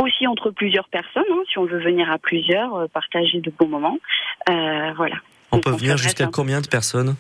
aussi 0.02 0.26
entre 0.26 0.52
plusieurs 0.52 0.88
personnes, 0.88 1.24
hein, 1.30 1.42
si 1.52 1.58
on 1.58 1.66
veut 1.66 1.84
venir 1.84 2.10
à 2.10 2.18
plusieurs, 2.18 2.74
euh, 2.76 2.88
partager 2.88 3.42
de 3.42 3.52
bons 3.52 3.68
moments. 3.68 4.00
Euh, 4.50 4.94
voilà. 4.96 5.16
On 5.52 5.60
peut 5.60 5.72
venir 5.72 5.98
jusqu'à 5.98 6.28
combien 6.28 6.62
de 6.62 6.68
personnes? 6.68 7.16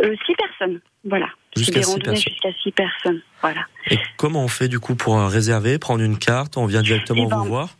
Six 0.00 0.34
personnes, 0.36 0.80
voilà. 1.04 1.26
Jusqu'à 1.56 1.82
six 1.82 1.98
six 2.62 2.70
personnes, 2.70 3.20
voilà. 3.42 3.62
Et 3.90 3.98
comment 4.16 4.44
on 4.44 4.48
fait 4.48 4.68
du 4.68 4.78
coup 4.78 4.94
pour 4.94 5.18
réserver, 5.18 5.78
prendre 5.78 6.04
une 6.04 6.18
carte 6.18 6.56
On 6.56 6.66
vient 6.66 6.82
directement 6.82 7.24
eh 7.26 7.30
ben, 7.30 7.38
vous 7.38 7.44
voir? 7.46 7.64
Ouais, 7.64 7.77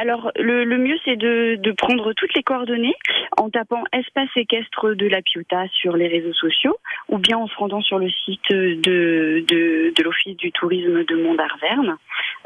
alors 0.00 0.32
le, 0.36 0.64
mieux 0.78 0.96
c'est 1.04 1.16
de, 1.16 1.72
prendre 1.76 2.14
toutes 2.14 2.32
les 2.34 2.42
coordonnées 2.42 2.94
en 3.36 3.50
tapant 3.50 3.84
espace 3.92 4.30
équestre 4.34 4.94
de 4.94 5.06
la 5.06 5.20
Piota 5.20 5.66
sur 5.72 5.94
les 5.94 6.08
réseaux 6.08 6.32
sociaux 6.32 6.78
ou 7.08 7.18
bien 7.18 7.36
en 7.36 7.46
se 7.46 7.54
rendant 7.56 7.82
sur 7.82 7.98
le 7.98 8.08
site 8.08 8.50
de, 8.50 9.44
de, 9.46 9.92
de 9.94 10.02
l'Office 10.02 10.38
du 10.38 10.52
tourisme 10.52 11.04
de 11.04 11.16
Mont-d'Arverne 11.16 11.98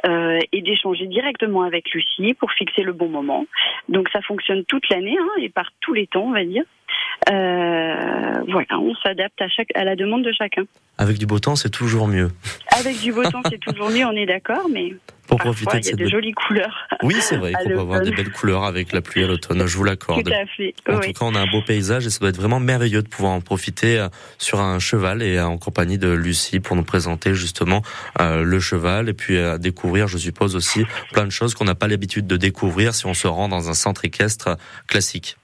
euh, 0.07 0.39
et 0.53 0.61
d'échanger 0.61 1.07
directement 1.07 1.63
avec 1.63 1.91
Lucie 1.93 2.35
pour 2.35 2.53
fixer 2.53 2.83
le 2.83 2.93
bon 2.93 3.09
moment. 3.09 3.47
Donc 3.89 4.09
ça 4.13 4.21
fonctionne 4.23 4.65
toute 4.65 4.89
l'année 4.91 5.17
hein, 5.19 5.41
et 5.41 5.49
par 5.49 5.71
tous 5.81 5.95
les 5.95 6.07
temps 6.07 6.25
on 6.25 6.33
va 6.33 6.45
dire. 6.45 6.65
Euh, 7.31 8.43
voilà, 8.49 8.79
on 8.79 8.95
s'adapte 8.97 9.41
à, 9.41 9.49
chaque, 9.49 9.69
à 9.75 9.85
la 9.85 9.97
demande 9.97 10.25
de 10.25 10.33
chacun. 10.33 10.65
Avec 10.99 11.19
du 11.19 11.27
beau 11.27 11.39
temps, 11.39 11.57
c'est 11.57 11.71
toujours 11.71 12.07
mieux. 12.07 12.31
Avec 12.79 13.01
du 13.01 13.13
beau 13.13 13.23
temps, 13.25 13.43
c'est 13.49 13.59
toujours 13.59 13.91
mieux, 13.91 14.05
on 14.05 14.13
est 14.13 14.27
d'accord, 14.27 14.69
mais 14.71 14.95
pour 15.27 15.39
profiter 15.39 15.79
il 15.79 15.87
y 15.87 15.93
a 15.93 15.97
de, 15.97 16.07
jolies 16.07 16.33
couleurs. 16.33 16.87
Oui, 17.03 17.15
c'est 17.19 17.37
vrai, 17.37 17.53
il 17.65 17.73
faut 17.73 17.81
avoir 17.81 18.03
des 18.03 18.11
belles 18.11 18.31
couleurs 18.31 18.65
avec 18.65 18.93
la 18.93 19.01
pluie 19.01 19.25
à 19.25 19.27
l'automne, 19.27 19.67
je 19.67 19.77
vous 19.77 19.85
l'accorde. 19.85 20.25
Tout 20.25 20.33
à 20.33 20.47
fait. 20.47 20.75
En 20.89 21.01
tout 21.01 21.13
cas, 21.13 21.25
on 21.25 21.35
a 21.35 21.41
un 21.41 21.51
beau 21.51 21.63
paysage 21.63 22.07
et 22.07 22.11
ça 22.11 22.21
doit 22.21 22.29
être 22.29 22.37
vraiment 22.37 22.61
merveilleux 22.61 23.03
de 23.03 23.09
pouvoir 23.09 23.33
en 23.33 23.41
profiter 23.41 23.99
euh, 23.99 24.09
sur 24.39 24.61
un 24.61 24.79
cheval 24.79 25.23
et 25.23 25.41
en 25.41 25.57
compagnie 25.57 25.99
de 25.99 26.13
Lucie 26.13 26.61
pour 26.61 26.77
nous 26.77 26.85
présenter 26.85 27.35
justement 27.35 27.83
le 28.21 28.61
cheval 28.61 29.09
et 29.09 29.15
puis 29.15 29.39
à 29.39 29.59
découvrir, 29.95 30.09
je 30.09 30.19
suppose 30.19 30.57
aussi, 30.57 30.85
plein 31.13 31.25
de 31.25 31.31
choses 31.31 31.55
qu'on 31.55 31.65
n'a 31.65 31.75
pas 31.75 31.87
l'habitude 31.87 32.27
de 32.27 32.37
découvrir 32.37 32.95
si 32.95 33.07
on 33.07 33.15
se 33.15 33.29
rend 33.29 33.49
dans 33.49 33.69
un 33.69 33.75
centre 33.75 34.05
équestre 34.05 34.57
classique. 34.89 35.37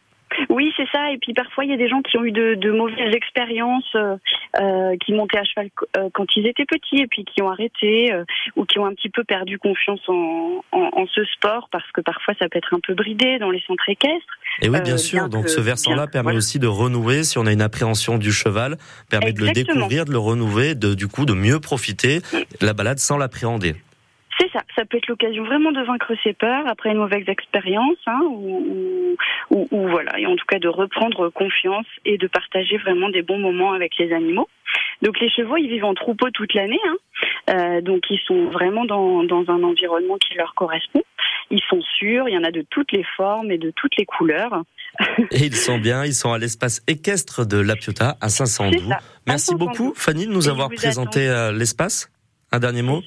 Oui, 0.48 0.72
c'est 0.76 0.86
ça. 0.92 1.10
Et 1.10 1.18
puis 1.18 1.34
parfois, 1.34 1.64
il 1.64 1.70
y 1.70 1.74
a 1.74 1.76
des 1.76 1.88
gens 1.88 2.02
qui 2.02 2.16
ont 2.16 2.24
eu 2.24 2.30
de, 2.30 2.54
de 2.54 2.70
mauvaises 2.70 3.14
expériences, 3.14 3.94
euh, 3.94 4.16
euh 4.60 4.96
qui 5.04 5.12
montaient 5.12 5.38
à 5.38 5.44
cheval 5.44 5.70
euh, 5.96 6.08
quand 6.14 6.24
ils 6.36 6.46
étaient 6.46 6.64
petits 6.64 7.02
et 7.02 7.06
puis 7.08 7.24
qui 7.24 7.42
ont 7.42 7.50
arrêté 7.50 8.12
euh, 8.12 8.24
ou 8.56 8.64
qui 8.64 8.78
ont 8.78 8.86
un 8.86 8.94
petit 8.94 9.08
peu 9.08 9.24
perdu 9.24 9.58
confiance 9.58 10.00
en, 10.08 10.62
en, 10.72 10.90
en, 10.92 11.06
ce 11.06 11.24
sport 11.24 11.68
parce 11.72 11.90
que 11.92 12.00
parfois 12.00 12.34
ça 12.38 12.48
peut 12.48 12.58
être 12.58 12.74
un 12.74 12.80
peu 12.80 12.94
bridé 12.94 13.38
dans 13.38 13.50
les 13.50 13.60
centres 13.66 13.88
équestres. 13.88 14.38
Et 14.62 14.68
oui, 14.68 14.80
bien 14.82 14.98
sûr. 14.98 15.28
Donc 15.28 15.48
ce 15.48 15.60
versant-là 15.60 16.06
permet 16.06 16.36
aussi 16.36 16.58
de 16.58 16.68
renouer, 16.68 17.24
si 17.24 17.38
on 17.38 17.46
a 17.46 17.52
une 17.52 17.62
appréhension 17.62 18.16
du 18.18 18.32
cheval, 18.32 18.76
permet 19.10 19.32
de 19.32 19.40
le 19.40 19.50
découvrir, 19.50 20.04
de 20.04 20.12
le 20.12 20.18
renouer, 20.18 20.74
de 20.74 20.94
du 20.94 21.08
coup 21.08 21.26
de 21.26 21.34
mieux 21.34 21.60
profiter 21.60 22.20
de 22.60 22.66
la 22.66 22.72
balade 22.72 22.98
sans 22.98 23.18
l'appréhender. 23.18 23.74
C'est 24.40 24.50
ça, 24.52 24.62
ça 24.74 24.86
peut 24.86 24.96
être 24.96 25.08
l'occasion 25.08 25.44
vraiment 25.44 25.70
de 25.70 25.82
vaincre 25.82 26.14
ses 26.24 26.32
peurs 26.32 26.66
après 26.66 26.90
une 26.90 26.96
mauvaise 26.96 27.28
expérience, 27.28 27.98
hein, 28.06 28.20
ou, 28.24 29.16
ou, 29.50 29.68
ou, 29.70 29.88
voilà, 29.88 30.18
et 30.18 30.24
en 30.24 30.34
tout 30.34 30.46
cas 30.48 30.58
de 30.58 30.68
reprendre 30.68 31.28
confiance 31.28 31.84
et 32.06 32.16
de 32.16 32.26
partager 32.26 32.78
vraiment 32.78 33.10
des 33.10 33.20
bons 33.20 33.38
moments 33.38 33.72
avec 33.72 33.98
les 33.98 34.14
animaux. 34.14 34.48
Donc 35.02 35.20
les 35.20 35.28
chevaux, 35.28 35.58
ils 35.58 35.68
vivent 35.68 35.84
en 35.84 35.92
troupeau 35.92 36.30
toute 36.30 36.54
l'année, 36.54 36.80
hein, 36.88 36.96
euh, 37.50 37.80
donc 37.82 38.04
ils 38.08 38.20
sont 38.20 38.46
vraiment 38.46 38.86
dans, 38.86 39.24
dans 39.24 39.44
un 39.48 39.62
environnement 39.62 40.16
qui 40.16 40.34
leur 40.34 40.54
correspond. 40.54 41.02
Ils 41.50 41.62
sont 41.68 41.82
sûrs, 41.98 42.26
il 42.28 42.34
y 42.34 42.38
en 42.38 42.44
a 42.44 42.50
de 42.50 42.64
toutes 42.70 42.92
les 42.92 43.04
formes 43.16 43.50
et 43.50 43.58
de 43.58 43.70
toutes 43.76 43.96
les 43.98 44.06
couleurs. 44.06 44.62
Et 45.32 45.46
ils 45.46 45.54
sont 45.54 45.78
bien, 45.78 46.04
ils 46.04 46.14
sont 46.14 46.32
à 46.32 46.38
l'espace 46.38 46.82
équestre 46.86 47.46
de 47.46 47.58
La 47.58 47.76
Piota 47.76 48.16
à 48.20 48.28
512. 48.28 48.88
Merci 49.26 49.54
beaucoup 49.54 49.92
Fanny 49.94 50.26
de 50.26 50.32
nous 50.32 50.48
avoir 50.48 50.70
présenté 50.70 51.28
euh, 51.28 51.52
l'espace. 51.52 52.10
Un 52.52 52.58
dernier 52.58 52.82
mot 52.82 53.02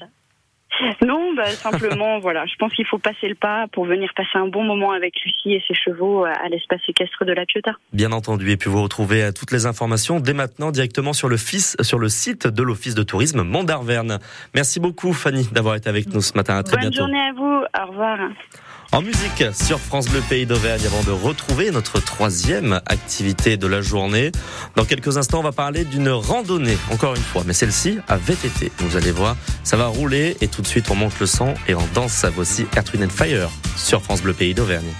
non, 1.06 1.34
bah, 1.34 1.46
simplement, 1.46 2.18
voilà, 2.20 2.46
je 2.46 2.54
pense 2.56 2.72
qu'il 2.72 2.86
faut 2.86 2.98
passer 2.98 3.28
le 3.28 3.34
pas 3.34 3.66
pour 3.72 3.84
venir 3.84 4.12
passer 4.14 4.36
un 4.36 4.48
bon 4.48 4.64
moment 4.64 4.92
avec 4.92 5.14
Lucie 5.24 5.54
et 5.54 5.62
ses 5.66 5.74
chevaux 5.74 6.24
à 6.24 6.48
l'espace 6.48 6.80
équestre 6.88 7.24
de 7.24 7.32
la 7.32 7.46
Piota. 7.46 7.72
Bien 7.92 8.12
entendu, 8.12 8.50
et 8.50 8.56
puis 8.56 8.70
vous 8.70 8.82
retrouvez 8.82 9.24
euh, 9.24 9.32
toutes 9.32 9.52
les 9.52 9.66
informations 9.66 10.20
dès 10.20 10.34
maintenant 10.34 10.70
directement 10.70 11.12
sur 11.12 11.28
le, 11.28 11.36
fils, 11.36 11.76
sur 11.80 11.98
le 11.98 12.08
site 12.08 12.46
de 12.46 12.62
l'Office 12.62 12.94
de 12.94 13.02
tourisme 13.02 13.42
Mont 13.42 13.64
d'Arverne. 13.64 14.18
Merci 14.54 14.80
beaucoup 14.80 15.12
Fanny 15.12 15.48
d'avoir 15.52 15.74
été 15.76 15.88
avec 15.88 16.12
nous 16.12 16.20
ce 16.20 16.36
matin. 16.36 16.56
À 16.56 16.62
très 16.62 16.76
Bonne 16.76 16.90
bientôt. 16.90 16.98
journée 16.98 17.20
à 17.20 17.32
vous. 17.32 17.64
Au 17.82 17.86
revoir. 17.90 18.18
En 18.94 19.02
musique 19.02 19.42
sur 19.52 19.80
France 19.80 20.06
Bleu 20.06 20.22
Pays 20.28 20.46
d'Auvergne 20.46 20.86
avant 20.86 21.02
de 21.02 21.10
retrouver 21.10 21.72
notre 21.72 21.98
troisième 21.98 22.80
activité 22.86 23.56
de 23.56 23.66
la 23.66 23.80
journée. 23.80 24.30
Dans 24.76 24.84
quelques 24.84 25.16
instants, 25.16 25.40
on 25.40 25.42
va 25.42 25.50
parler 25.50 25.84
d'une 25.84 26.10
randonnée, 26.10 26.78
encore 26.92 27.16
une 27.16 27.22
fois, 27.22 27.42
mais 27.44 27.54
celle-ci 27.54 27.98
à 28.06 28.16
VTT. 28.16 28.70
Vous 28.78 28.96
allez 28.96 29.10
voir, 29.10 29.36
ça 29.64 29.76
va 29.76 29.88
rouler 29.88 30.36
et 30.40 30.46
tout 30.46 30.62
de 30.62 30.68
suite 30.68 30.92
on 30.92 30.94
monte 30.94 31.18
le 31.18 31.26
son 31.26 31.54
et 31.66 31.74
on 31.74 31.84
danse. 31.92 32.12
Ça 32.12 32.30
voici 32.30 32.66
Earth, 32.76 32.92
Wind 32.94 33.10
Fire 33.10 33.50
sur 33.76 34.00
France 34.00 34.22
Bleu 34.22 34.32
Pays 34.32 34.54
d'Auvergne. 34.54 34.92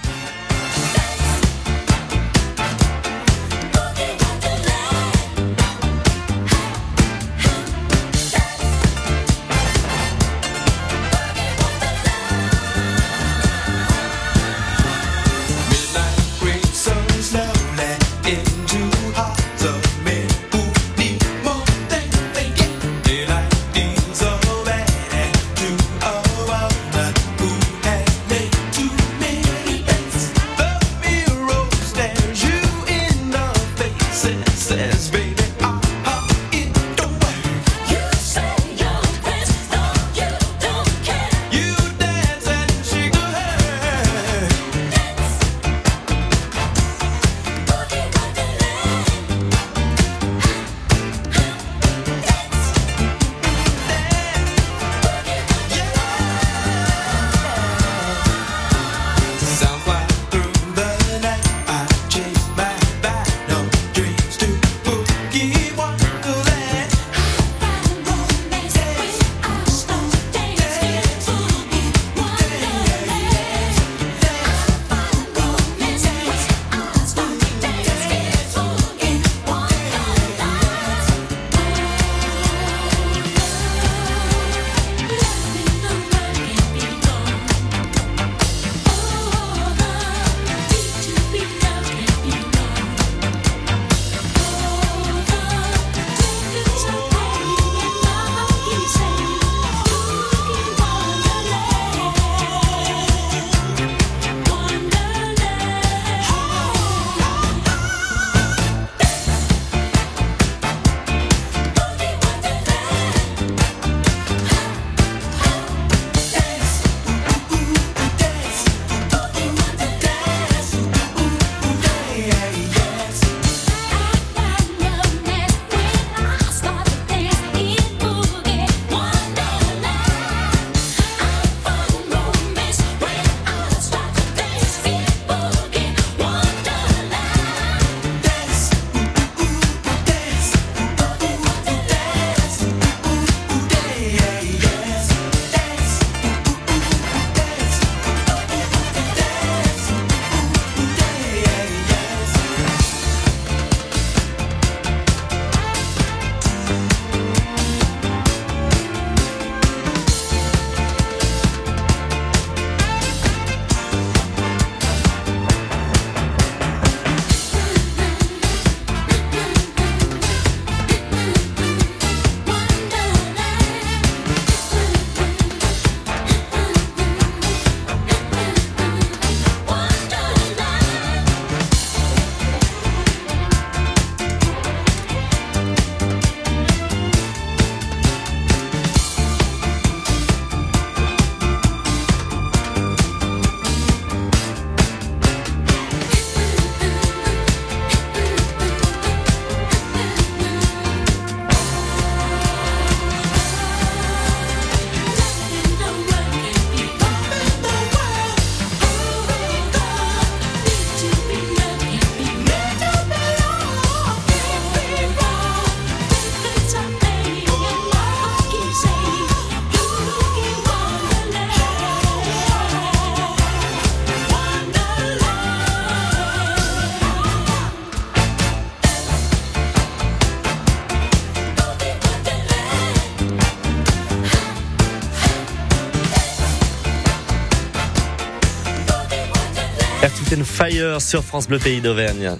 Capitaine 240.05 240.45
Fire 240.45 241.01
sur 241.01 241.23
France 241.23 241.47
Bleu 241.47 241.57
Pays 241.57 241.81
d'Auvergne. 241.81 242.37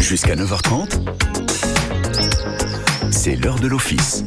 Jusqu'à 0.00 0.34
9h30, 0.34 0.90
c'est 3.12 3.36
l'heure 3.36 3.60
de 3.60 3.68
l'office. 3.68 4.24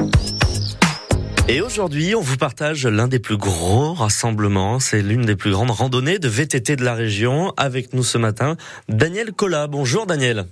Et 1.49 1.60
aujourd'hui, 1.60 2.15
on 2.15 2.21
vous 2.21 2.38
partage 2.38 2.88
l'un 2.88 3.10
des 3.10 3.19
plus 3.19 3.36
gros 3.36 3.91
rassemblements. 3.91 4.80
C'est 4.80 5.02
l'une 5.02 5.23
des 5.23 5.36
plus 5.36 5.52
grandes 5.52 5.71
randonnées 5.71 6.19
de 6.19 6.30
VTT 6.30 6.78
de 6.78 6.86
la 6.86 6.93
région. 6.93 7.52
Avec 7.58 7.91
nous 7.93 8.04
ce 8.04 8.17
matin, 8.17 8.56
Daniel 8.88 9.34
Collat. 9.34 9.67
Bonjour 9.67 10.06
Daniel. 10.06 10.45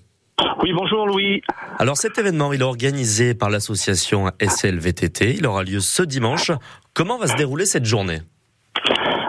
Oui, 0.63 0.73
bonjour 0.75 1.07
Louis. 1.07 1.41
Alors 1.79 1.95
cet 1.95 2.17
événement, 2.17 2.51
il 2.51 2.59
est 2.59 2.65
organisé 2.65 3.33
par 3.33 3.49
l'association 3.49 4.31
SLVTT. 4.41 5.35
Il 5.37 5.47
aura 5.47 5.63
lieu 5.63 5.79
ce 5.79 6.03
dimanche. 6.03 6.51
Comment 6.93 7.17
va 7.17 7.27
se 7.27 7.37
dérouler 7.37 7.65
cette 7.65 7.85
journée? 7.85 8.19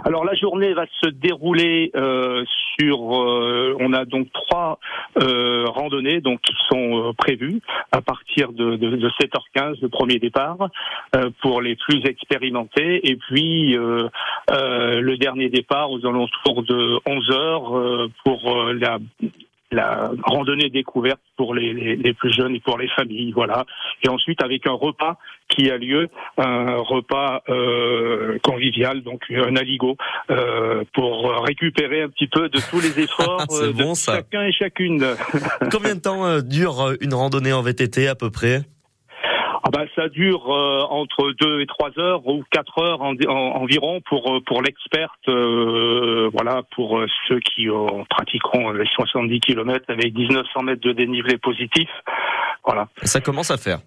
Alors 0.08 0.24
la 0.24 0.32
journée 0.32 0.72
va 0.72 0.86
se 1.02 1.10
dérouler 1.10 1.90
euh, 1.94 2.42
sur. 2.78 3.14
euh, 3.14 3.76
on 3.78 3.92
a 3.92 4.06
donc 4.06 4.32
trois 4.32 4.78
euh, 5.22 5.66
randonnées 5.66 6.22
donc 6.22 6.40
qui 6.40 6.54
sont 6.70 7.08
euh, 7.08 7.12
prévues 7.12 7.60
à 7.92 8.00
partir 8.00 8.52
de, 8.52 8.76
de, 8.76 8.96
de 8.96 9.08
7h15 9.10 9.82
le 9.82 9.90
premier 9.90 10.18
départ 10.18 10.70
euh, 11.14 11.28
pour 11.42 11.60
les 11.60 11.76
plus 11.76 12.06
expérimentés 12.06 13.06
et 13.06 13.16
puis 13.16 13.76
euh, 13.76 14.08
le 14.48 15.16
dernier 15.18 15.50
départ 15.50 15.90
aux 15.90 15.98
alentours 16.06 16.62
de 16.62 16.98
11h 17.06 17.76
euh, 17.76 18.08
pour 18.24 18.40
la 18.72 18.98
la 19.70 20.10
randonnée 20.22 20.70
découverte 20.70 21.20
pour 21.36 21.54
les, 21.54 21.72
les, 21.72 21.96
les 21.96 22.14
plus 22.14 22.32
jeunes 22.32 22.54
et 22.54 22.60
pour 22.60 22.78
les 22.78 22.88
familles, 22.88 23.32
voilà. 23.32 23.66
Et 24.02 24.08
ensuite 24.08 24.42
avec 24.42 24.66
un 24.66 24.72
repas 24.72 25.18
qui 25.48 25.70
a 25.70 25.76
lieu, 25.76 26.08
un 26.36 26.76
repas 26.76 27.42
euh, 27.48 28.38
convivial, 28.42 29.02
donc 29.02 29.22
un 29.30 29.56
aligot, 29.56 29.96
euh, 30.30 30.84
pour 30.94 31.42
récupérer 31.44 32.02
un 32.02 32.08
petit 32.08 32.28
peu 32.28 32.48
de 32.48 32.58
tous 32.70 32.80
les 32.80 33.00
efforts 33.04 33.46
euh, 33.52 33.68
de 33.68 33.72
bon, 33.72 33.94
chacun 33.94 34.42
et 34.42 34.52
chacune. 34.52 35.04
Combien 35.70 35.94
de 35.94 36.00
temps 36.00 36.40
dure 36.40 36.92
une 37.00 37.14
randonnée 37.14 37.52
en 37.52 37.62
VTT 37.62 38.08
à 38.08 38.14
peu 38.14 38.30
près? 38.30 38.62
Ah 39.64 39.70
ben, 39.72 39.86
ça 39.96 40.08
dure 40.08 40.50
euh, 40.52 40.82
entre 40.88 41.32
deux 41.40 41.60
et 41.60 41.66
trois 41.66 41.90
heures 41.98 42.26
ou 42.26 42.44
quatre 42.50 42.78
heures 42.78 43.02
en- 43.02 43.14
en- 43.26 43.60
environ 43.62 44.00
pour 44.08 44.32
euh, 44.36 44.40
pour 44.46 44.62
l'experte, 44.62 45.28
euh, 45.28 46.30
voilà, 46.32 46.62
pour 46.74 46.98
euh, 46.98 47.06
ceux 47.28 47.40
qui 47.40 47.66
pratiqueront 48.10 48.70
les 48.72 48.86
70 48.86 49.40
km 49.40 49.84
avec 49.88 50.14
1900 50.14 50.62
mètres 50.62 50.82
de 50.82 50.92
dénivelé 50.92 51.38
positif. 51.38 51.88
Voilà. 52.64 52.88
Ça 53.02 53.20
commence 53.20 53.50
à 53.50 53.56
faire. 53.56 53.78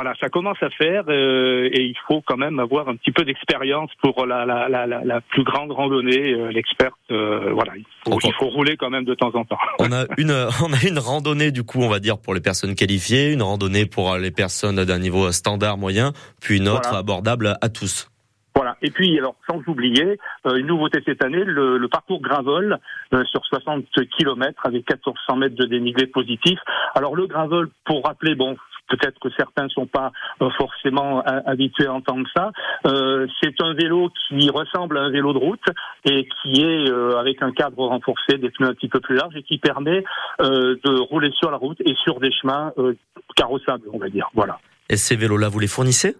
Voilà, 0.00 0.14
ça 0.20 0.28
commence 0.28 0.62
à 0.62 0.70
faire 0.70 1.02
euh, 1.08 1.68
et 1.72 1.82
il 1.82 1.96
faut 2.06 2.22
quand 2.24 2.36
même 2.36 2.60
avoir 2.60 2.88
un 2.88 2.94
petit 2.94 3.10
peu 3.10 3.24
d'expérience 3.24 3.90
pour 4.00 4.26
la, 4.26 4.46
la, 4.46 4.68
la, 4.86 5.20
plus 5.22 5.42
grande 5.42 5.72
randonnée. 5.72 6.34
euh, 6.34 6.52
L'experte, 6.52 6.94
euh, 7.10 7.50
voilà, 7.52 7.72
il 7.76 7.84
faut, 8.04 8.16
il 8.22 8.48
rouler 8.48 8.76
quand 8.76 8.90
même 8.90 9.04
de 9.04 9.14
temps 9.14 9.34
en 9.34 9.44
temps. 9.44 9.58
On 9.80 9.90
a 9.90 10.04
une, 10.16 10.30
on 10.64 10.72
a 10.72 10.88
une 10.88 11.00
randonnée 11.00 11.50
du 11.50 11.64
coup, 11.64 11.80
on 11.82 11.88
va 11.88 11.98
dire 11.98 12.16
pour 12.18 12.32
les 12.32 12.40
personnes 12.40 12.76
qualifiées, 12.76 13.32
une 13.32 13.42
randonnée 13.42 13.86
pour 13.86 14.12
euh, 14.12 14.18
les 14.20 14.30
personnes 14.30 14.84
d'un 14.84 15.00
niveau 15.00 15.32
standard 15.32 15.78
moyen, 15.78 16.12
puis 16.40 16.58
une 16.58 16.68
autre 16.68 16.90
Voilà. 16.90 16.98
abordable 17.00 17.56
à 17.60 17.68
tous. 17.68 18.08
Voilà. 18.54 18.76
Et 18.82 18.90
puis, 18.90 19.16
alors, 19.18 19.34
sans 19.48 19.60
oublier, 19.68 20.18
euh, 20.46 20.56
une 20.56 20.66
nouveauté 20.66 21.00
cette 21.06 21.24
année, 21.24 21.44
le, 21.44 21.78
le 21.78 21.88
parcours 21.88 22.20
gravel 22.20 22.78
euh, 23.14 23.24
sur 23.24 23.44
60 23.46 23.84
km 24.16 24.62
avec 24.64 24.88
1400 24.88 25.36
mètres 25.36 25.54
de 25.56 25.64
dénivelé 25.64 26.06
positif. 26.08 26.58
Alors, 26.96 27.14
le 27.14 27.26
gravel, 27.28 27.66
pour 27.84 28.04
rappeler, 28.04 28.34
bon, 28.34 28.56
peut-être 28.88 29.18
que 29.20 29.28
certains 29.36 29.64
ne 29.64 29.68
sont 29.68 29.86
pas 29.86 30.12
euh, 30.42 30.50
forcément 30.56 31.22
habitués 31.22 31.86
à 31.86 31.94
entendre 31.94 32.26
ça, 32.34 32.50
euh, 32.86 33.26
c'est 33.42 33.60
un 33.60 33.74
vélo 33.74 34.10
qui 34.28 34.50
ressemble 34.50 34.98
à 34.98 35.02
un 35.02 35.10
vélo 35.10 35.32
de 35.32 35.38
route 35.38 35.64
et 36.04 36.28
qui 36.42 36.62
est 36.62 36.90
euh, 36.90 37.18
avec 37.18 37.42
un 37.42 37.52
cadre 37.52 37.86
renforcé, 37.86 38.38
des 38.38 38.50
pneus 38.50 38.68
un 38.68 38.74
petit 38.74 38.88
peu 38.88 39.00
plus 39.00 39.16
larges 39.16 39.36
et 39.36 39.42
qui 39.42 39.58
permet 39.58 40.04
euh, 40.40 40.76
de 40.84 41.00
rouler 41.00 41.30
sur 41.32 41.50
la 41.50 41.56
route 41.56 41.80
et 41.80 41.94
sur 42.02 42.20
des 42.20 42.32
chemins 42.32 42.72
euh, 42.78 42.96
carrossables, 43.36 43.84
on 43.92 43.98
va 43.98 44.08
dire. 44.08 44.28
Voilà. 44.34 44.58
Et 44.88 44.96
ces 44.96 45.16
vélos-là, 45.16 45.48
vous 45.48 45.58
les 45.58 45.66
fournissez? 45.66 46.16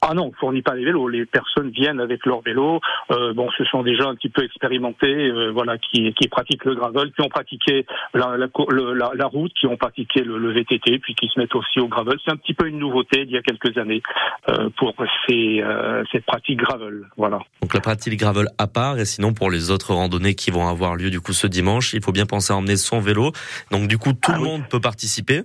Ah 0.00 0.14
non, 0.14 0.26
on 0.26 0.32
fournit 0.32 0.62
pas 0.62 0.74
les 0.74 0.84
vélos. 0.84 1.08
Les 1.08 1.26
personnes 1.26 1.70
viennent 1.70 2.00
avec 2.00 2.24
leur 2.26 2.40
vélo. 2.42 2.80
Euh, 3.10 3.32
bon, 3.34 3.48
ce 3.56 3.64
sont 3.64 3.82
des 3.82 3.96
gens 3.96 4.10
un 4.10 4.14
petit 4.14 4.28
peu 4.28 4.44
expérimentés, 4.44 5.30
euh, 5.30 5.50
voilà, 5.52 5.78
qui, 5.78 6.12
qui 6.14 6.28
pratiquent 6.28 6.64
le 6.64 6.74
gravel, 6.74 7.12
qui 7.12 7.22
ont 7.22 7.28
pratiqué 7.28 7.86
la, 8.14 8.36
la, 8.36 8.46
la- 8.70 9.10
la 9.14 9.26
route, 9.26 9.52
qui 9.58 9.66
ont 9.66 9.76
pratiqué 9.76 10.20
le, 10.22 10.38
le 10.38 10.52
VTT, 10.52 10.98
puis 10.98 11.14
qui 11.14 11.28
se 11.28 11.38
mettent 11.38 11.54
aussi 11.54 11.80
au 11.80 11.88
gravel. 11.88 12.18
C'est 12.24 12.32
un 12.32 12.36
petit 12.36 12.54
peu 12.54 12.66
une 12.68 12.78
nouveauté 12.78 13.24
d'il 13.24 13.34
y 13.34 13.38
a 13.38 13.42
quelques 13.42 13.76
années 13.78 14.02
euh, 14.48 14.68
pour 14.76 14.94
ces, 15.28 15.60
euh, 15.62 16.02
cette 16.12 16.24
pratique 16.26 16.58
gravel. 16.58 17.06
Voilà. 17.16 17.38
Donc 17.62 17.74
la 17.74 17.80
pratique 17.80 18.18
gravel 18.18 18.46
à 18.58 18.66
part, 18.66 18.98
et 18.98 19.04
sinon 19.04 19.32
pour 19.32 19.50
les 19.50 19.70
autres 19.70 19.94
randonnées 19.94 20.34
qui 20.34 20.50
vont 20.50 20.68
avoir 20.68 20.96
lieu 20.96 21.10
du 21.10 21.20
coup 21.20 21.32
ce 21.32 21.46
dimanche, 21.46 21.94
il 21.94 22.02
faut 22.02 22.12
bien 22.12 22.26
penser 22.26 22.52
à 22.52 22.56
emmener 22.56 22.76
son 22.76 23.00
vélo. 23.00 23.32
Donc 23.70 23.88
du 23.88 23.98
coup 23.98 24.12
tout 24.12 24.32
Ah 24.32 24.36
le 24.36 24.42
oui. 24.42 24.48
monde 24.48 24.62
peut 24.70 24.80
participer? 24.80 25.42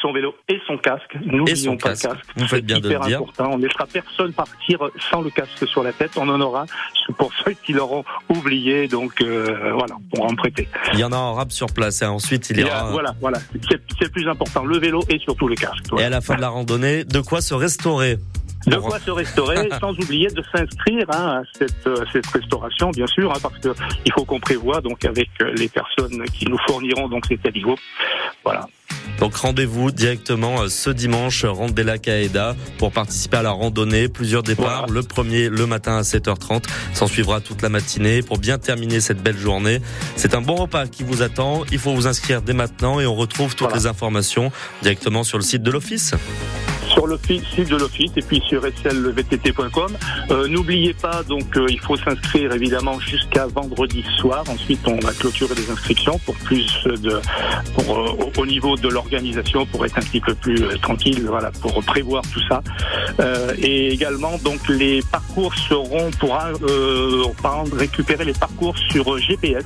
Son 0.00 0.12
vélo 0.12 0.34
et 0.48 0.60
son 0.66 0.76
casque. 0.76 1.16
N'oublions 1.24 1.72
son 1.72 1.76
pas 1.78 1.90
casque. 1.90 2.04
le 2.04 2.10
casque. 2.10 2.26
Vous 2.36 2.46
faites 2.46 2.66
bien 2.66 2.78
de 2.78 2.90
le 2.90 2.98
dire. 3.06 3.20
important. 3.20 3.52
On 3.52 3.56
ne 3.58 3.66
laissera 3.66 3.86
personne 3.86 4.34
partir 4.34 4.78
sans 5.10 5.22
le 5.22 5.30
casque 5.30 5.66
sur 5.66 5.82
la 5.82 5.92
tête. 5.92 6.10
On 6.16 6.28
en 6.28 6.40
aura 6.42 6.66
pour 7.16 7.32
ceux 7.44 7.52
qui 7.52 7.72
l'auront 7.72 8.04
oublié. 8.28 8.86
Donc 8.86 9.22
euh, 9.22 9.72
voilà, 9.72 9.96
on 10.16 10.26
va 10.26 10.32
en 10.32 10.34
prêter. 10.34 10.68
Il 10.92 10.98
y 10.98 11.04
en 11.04 11.12
a 11.12 11.16
en 11.16 11.32
rap 11.32 11.52
sur 11.52 11.68
place 11.68 12.02
et 12.02 12.06
ensuite 12.06 12.50
il 12.50 12.60
y 12.60 12.64
aura. 12.64 12.90
voilà, 12.90 13.14
voilà. 13.20 13.38
C'est 13.98 14.12
plus 14.12 14.28
important. 14.28 14.64
Le 14.64 14.78
vélo 14.78 15.02
et 15.08 15.18
surtout 15.18 15.48
le 15.48 15.54
casque. 15.54 15.86
Et 15.98 16.02
à 16.02 16.10
la 16.10 16.20
fin 16.20 16.36
de 16.36 16.42
la 16.42 16.50
randonnée, 16.50 17.04
de 17.04 17.20
quoi 17.20 17.40
se 17.40 17.54
restaurer? 17.54 18.18
De 18.66 18.76
quoi 18.76 18.98
se 18.98 19.10
restaurer, 19.10 19.68
sans 19.80 19.92
oublier 19.92 20.28
de 20.28 20.42
s'inscrire 20.54 21.06
hein, 21.10 21.42
à 21.42 21.42
cette, 21.58 21.86
euh, 21.86 22.04
cette 22.12 22.26
restauration, 22.26 22.90
bien 22.90 23.06
sûr, 23.06 23.30
hein, 23.32 23.38
parce 23.42 23.58
que 23.58 23.74
il 24.06 24.12
faut 24.12 24.24
qu'on 24.24 24.40
prévoit 24.40 24.80
donc 24.80 25.04
avec 25.04 25.28
euh, 25.42 25.52
les 25.56 25.68
personnes 25.68 26.24
qui 26.32 26.46
nous 26.46 26.58
fourniront 26.66 27.08
donc 27.08 27.26
cet 27.26 27.44
aligot. 27.46 27.76
Voilà. 28.44 28.66
Donc 29.18 29.36
rendez-vous 29.36 29.90
directement 29.90 30.62
euh, 30.62 30.68
ce 30.68 30.90
dimanche, 30.90 31.44
Ronde 31.44 31.72
des 31.72 31.84
Lacs 31.84 32.08
à 32.08 32.20
Eda, 32.20 32.56
pour 32.78 32.90
participer 32.90 33.36
à 33.38 33.42
la 33.42 33.50
randonnée. 33.50 34.08
Plusieurs 34.08 34.42
départs. 34.42 34.86
Voilà. 34.86 34.92
Le 34.92 35.02
premier 35.02 35.48
le 35.48 35.66
matin 35.66 35.96
à 35.98 36.02
7h30. 36.02 36.64
S'en 36.94 37.06
suivra 37.06 37.40
toute 37.40 37.62
la 37.62 37.68
matinée 37.68 38.22
pour 38.22 38.38
bien 38.38 38.58
terminer 38.58 39.00
cette 39.00 39.22
belle 39.22 39.38
journée. 39.38 39.80
C'est 40.16 40.34
un 40.34 40.40
bon 40.40 40.56
repas 40.56 40.86
qui 40.86 41.02
vous 41.02 41.22
attend. 41.22 41.64
Il 41.70 41.78
faut 41.78 41.94
vous 41.94 42.06
inscrire 42.06 42.42
dès 42.42 42.54
maintenant 42.54 42.98
et 42.98 43.06
on 43.06 43.14
retrouve 43.14 43.54
toutes 43.54 43.68
Voilà. 43.68 43.76
les 43.76 43.86
informations 43.86 44.50
directement 44.82 45.22
sur 45.22 45.38
le 45.38 45.44
site 45.44 45.62
de 45.62 45.70
l'office. 45.70 46.14
Sur 46.94 47.06
le 47.06 47.18
site 47.26 47.68
de 47.68 47.76
l'office 47.76 48.12
et 48.16 48.22
puis 48.22 48.40
sur 48.48 48.62
slvtt.com. 48.62 49.92
Euh, 50.30 50.48
N'oubliez 50.48 50.94
pas, 50.94 51.22
donc 51.24 51.56
euh, 51.56 51.66
il 51.68 51.80
faut 51.80 51.96
s'inscrire 51.96 52.52
évidemment 52.52 52.98
jusqu'à 53.00 53.46
vendredi 53.46 54.04
soir. 54.18 54.44
Ensuite, 54.48 54.80
on 54.86 54.98
va 55.00 55.12
clôturer 55.12 55.54
les 55.56 55.70
inscriptions 55.70 56.18
pour 56.24 56.34
plus 56.36 56.84
de, 56.86 57.20
pour 57.74 57.98
euh, 57.98 58.30
au, 58.36 58.40
au 58.42 58.46
niveau 58.46 58.76
de 58.76 58.88
l'organisation, 58.88 59.66
pour 59.66 59.84
être 59.84 59.98
un 59.98 60.02
petit 60.02 60.20
peu 60.20 60.34
plus 60.34 60.62
euh, 60.62 60.76
tranquille, 60.80 61.24
voilà, 61.26 61.50
pour 61.50 61.82
prévoir 61.84 62.22
tout 62.32 62.40
ça. 62.48 62.62
Euh, 63.20 63.52
et 63.58 63.92
également, 63.92 64.38
donc 64.44 64.60
les 64.68 65.00
parcours 65.10 65.54
seront 65.68 66.10
pour 66.20 66.38
euh, 66.68 67.22
récupérer 67.76 68.24
les 68.24 68.32
parcours 68.34 68.76
sur 68.90 69.18
GPS 69.18 69.64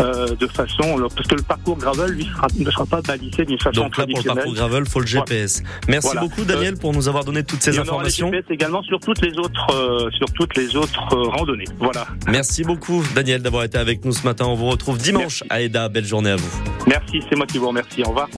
euh, 0.00 0.34
de 0.36 0.46
façon 0.46 0.96
parce 1.14 1.28
que 1.28 1.34
le 1.34 1.42
parcours 1.42 1.76
gravel 1.76 2.10
lui 2.10 2.24
sera, 2.24 2.46
ne 2.56 2.70
sera 2.70 2.86
pas 2.86 3.02
balisé 3.02 3.44
d'une 3.44 3.58
façon 3.58 3.82
Donc 3.82 3.96
là, 3.96 4.06
pour 4.06 4.18
le 4.18 4.24
parcours 4.34 4.54
gravel, 4.54 4.86
faut 4.86 5.00
le. 5.00 5.06
GPS. 5.06 5.62
Merci 5.88 6.08
Voilà. 6.08 6.20
beaucoup, 6.22 6.44
Daniel, 6.54 6.76
pour 6.76 6.92
nous 6.92 7.08
avoir 7.08 7.24
donné 7.24 7.42
toutes 7.44 7.62
ces 7.62 7.74
Et 7.74 7.78
on 7.78 7.82
aura 7.82 7.84
les 7.84 7.90
informations. 7.90 8.30
GPS 8.30 8.50
également 8.50 8.82
sur 8.82 9.00
toutes 9.00 9.20
les 9.22 9.38
autres, 9.38 9.66
euh, 9.74 10.10
sur 10.12 10.26
toutes 10.32 10.56
les 10.56 10.76
autres 10.76 11.14
euh, 11.14 11.28
randonnées. 11.28 11.64
Voilà. 11.78 12.06
Merci 12.28 12.64
beaucoup, 12.64 13.02
Daniel, 13.14 13.42
d'avoir 13.42 13.64
été 13.64 13.78
avec 13.78 14.04
nous 14.04 14.12
ce 14.12 14.24
matin. 14.24 14.46
On 14.46 14.54
vous 14.54 14.68
retrouve 14.68 14.98
dimanche 14.98 15.42
à 15.50 15.60
Eda. 15.62 15.88
Belle 15.88 16.04
journée 16.04 16.30
à 16.30 16.36
vous. 16.36 16.62
Merci, 16.86 17.22
c'est 17.28 17.36
moi 17.36 17.46
qui 17.46 17.58
vous 17.58 17.68
remercie. 17.68 18.02
Au 18.02 18.08
revoir. 18.08 18.28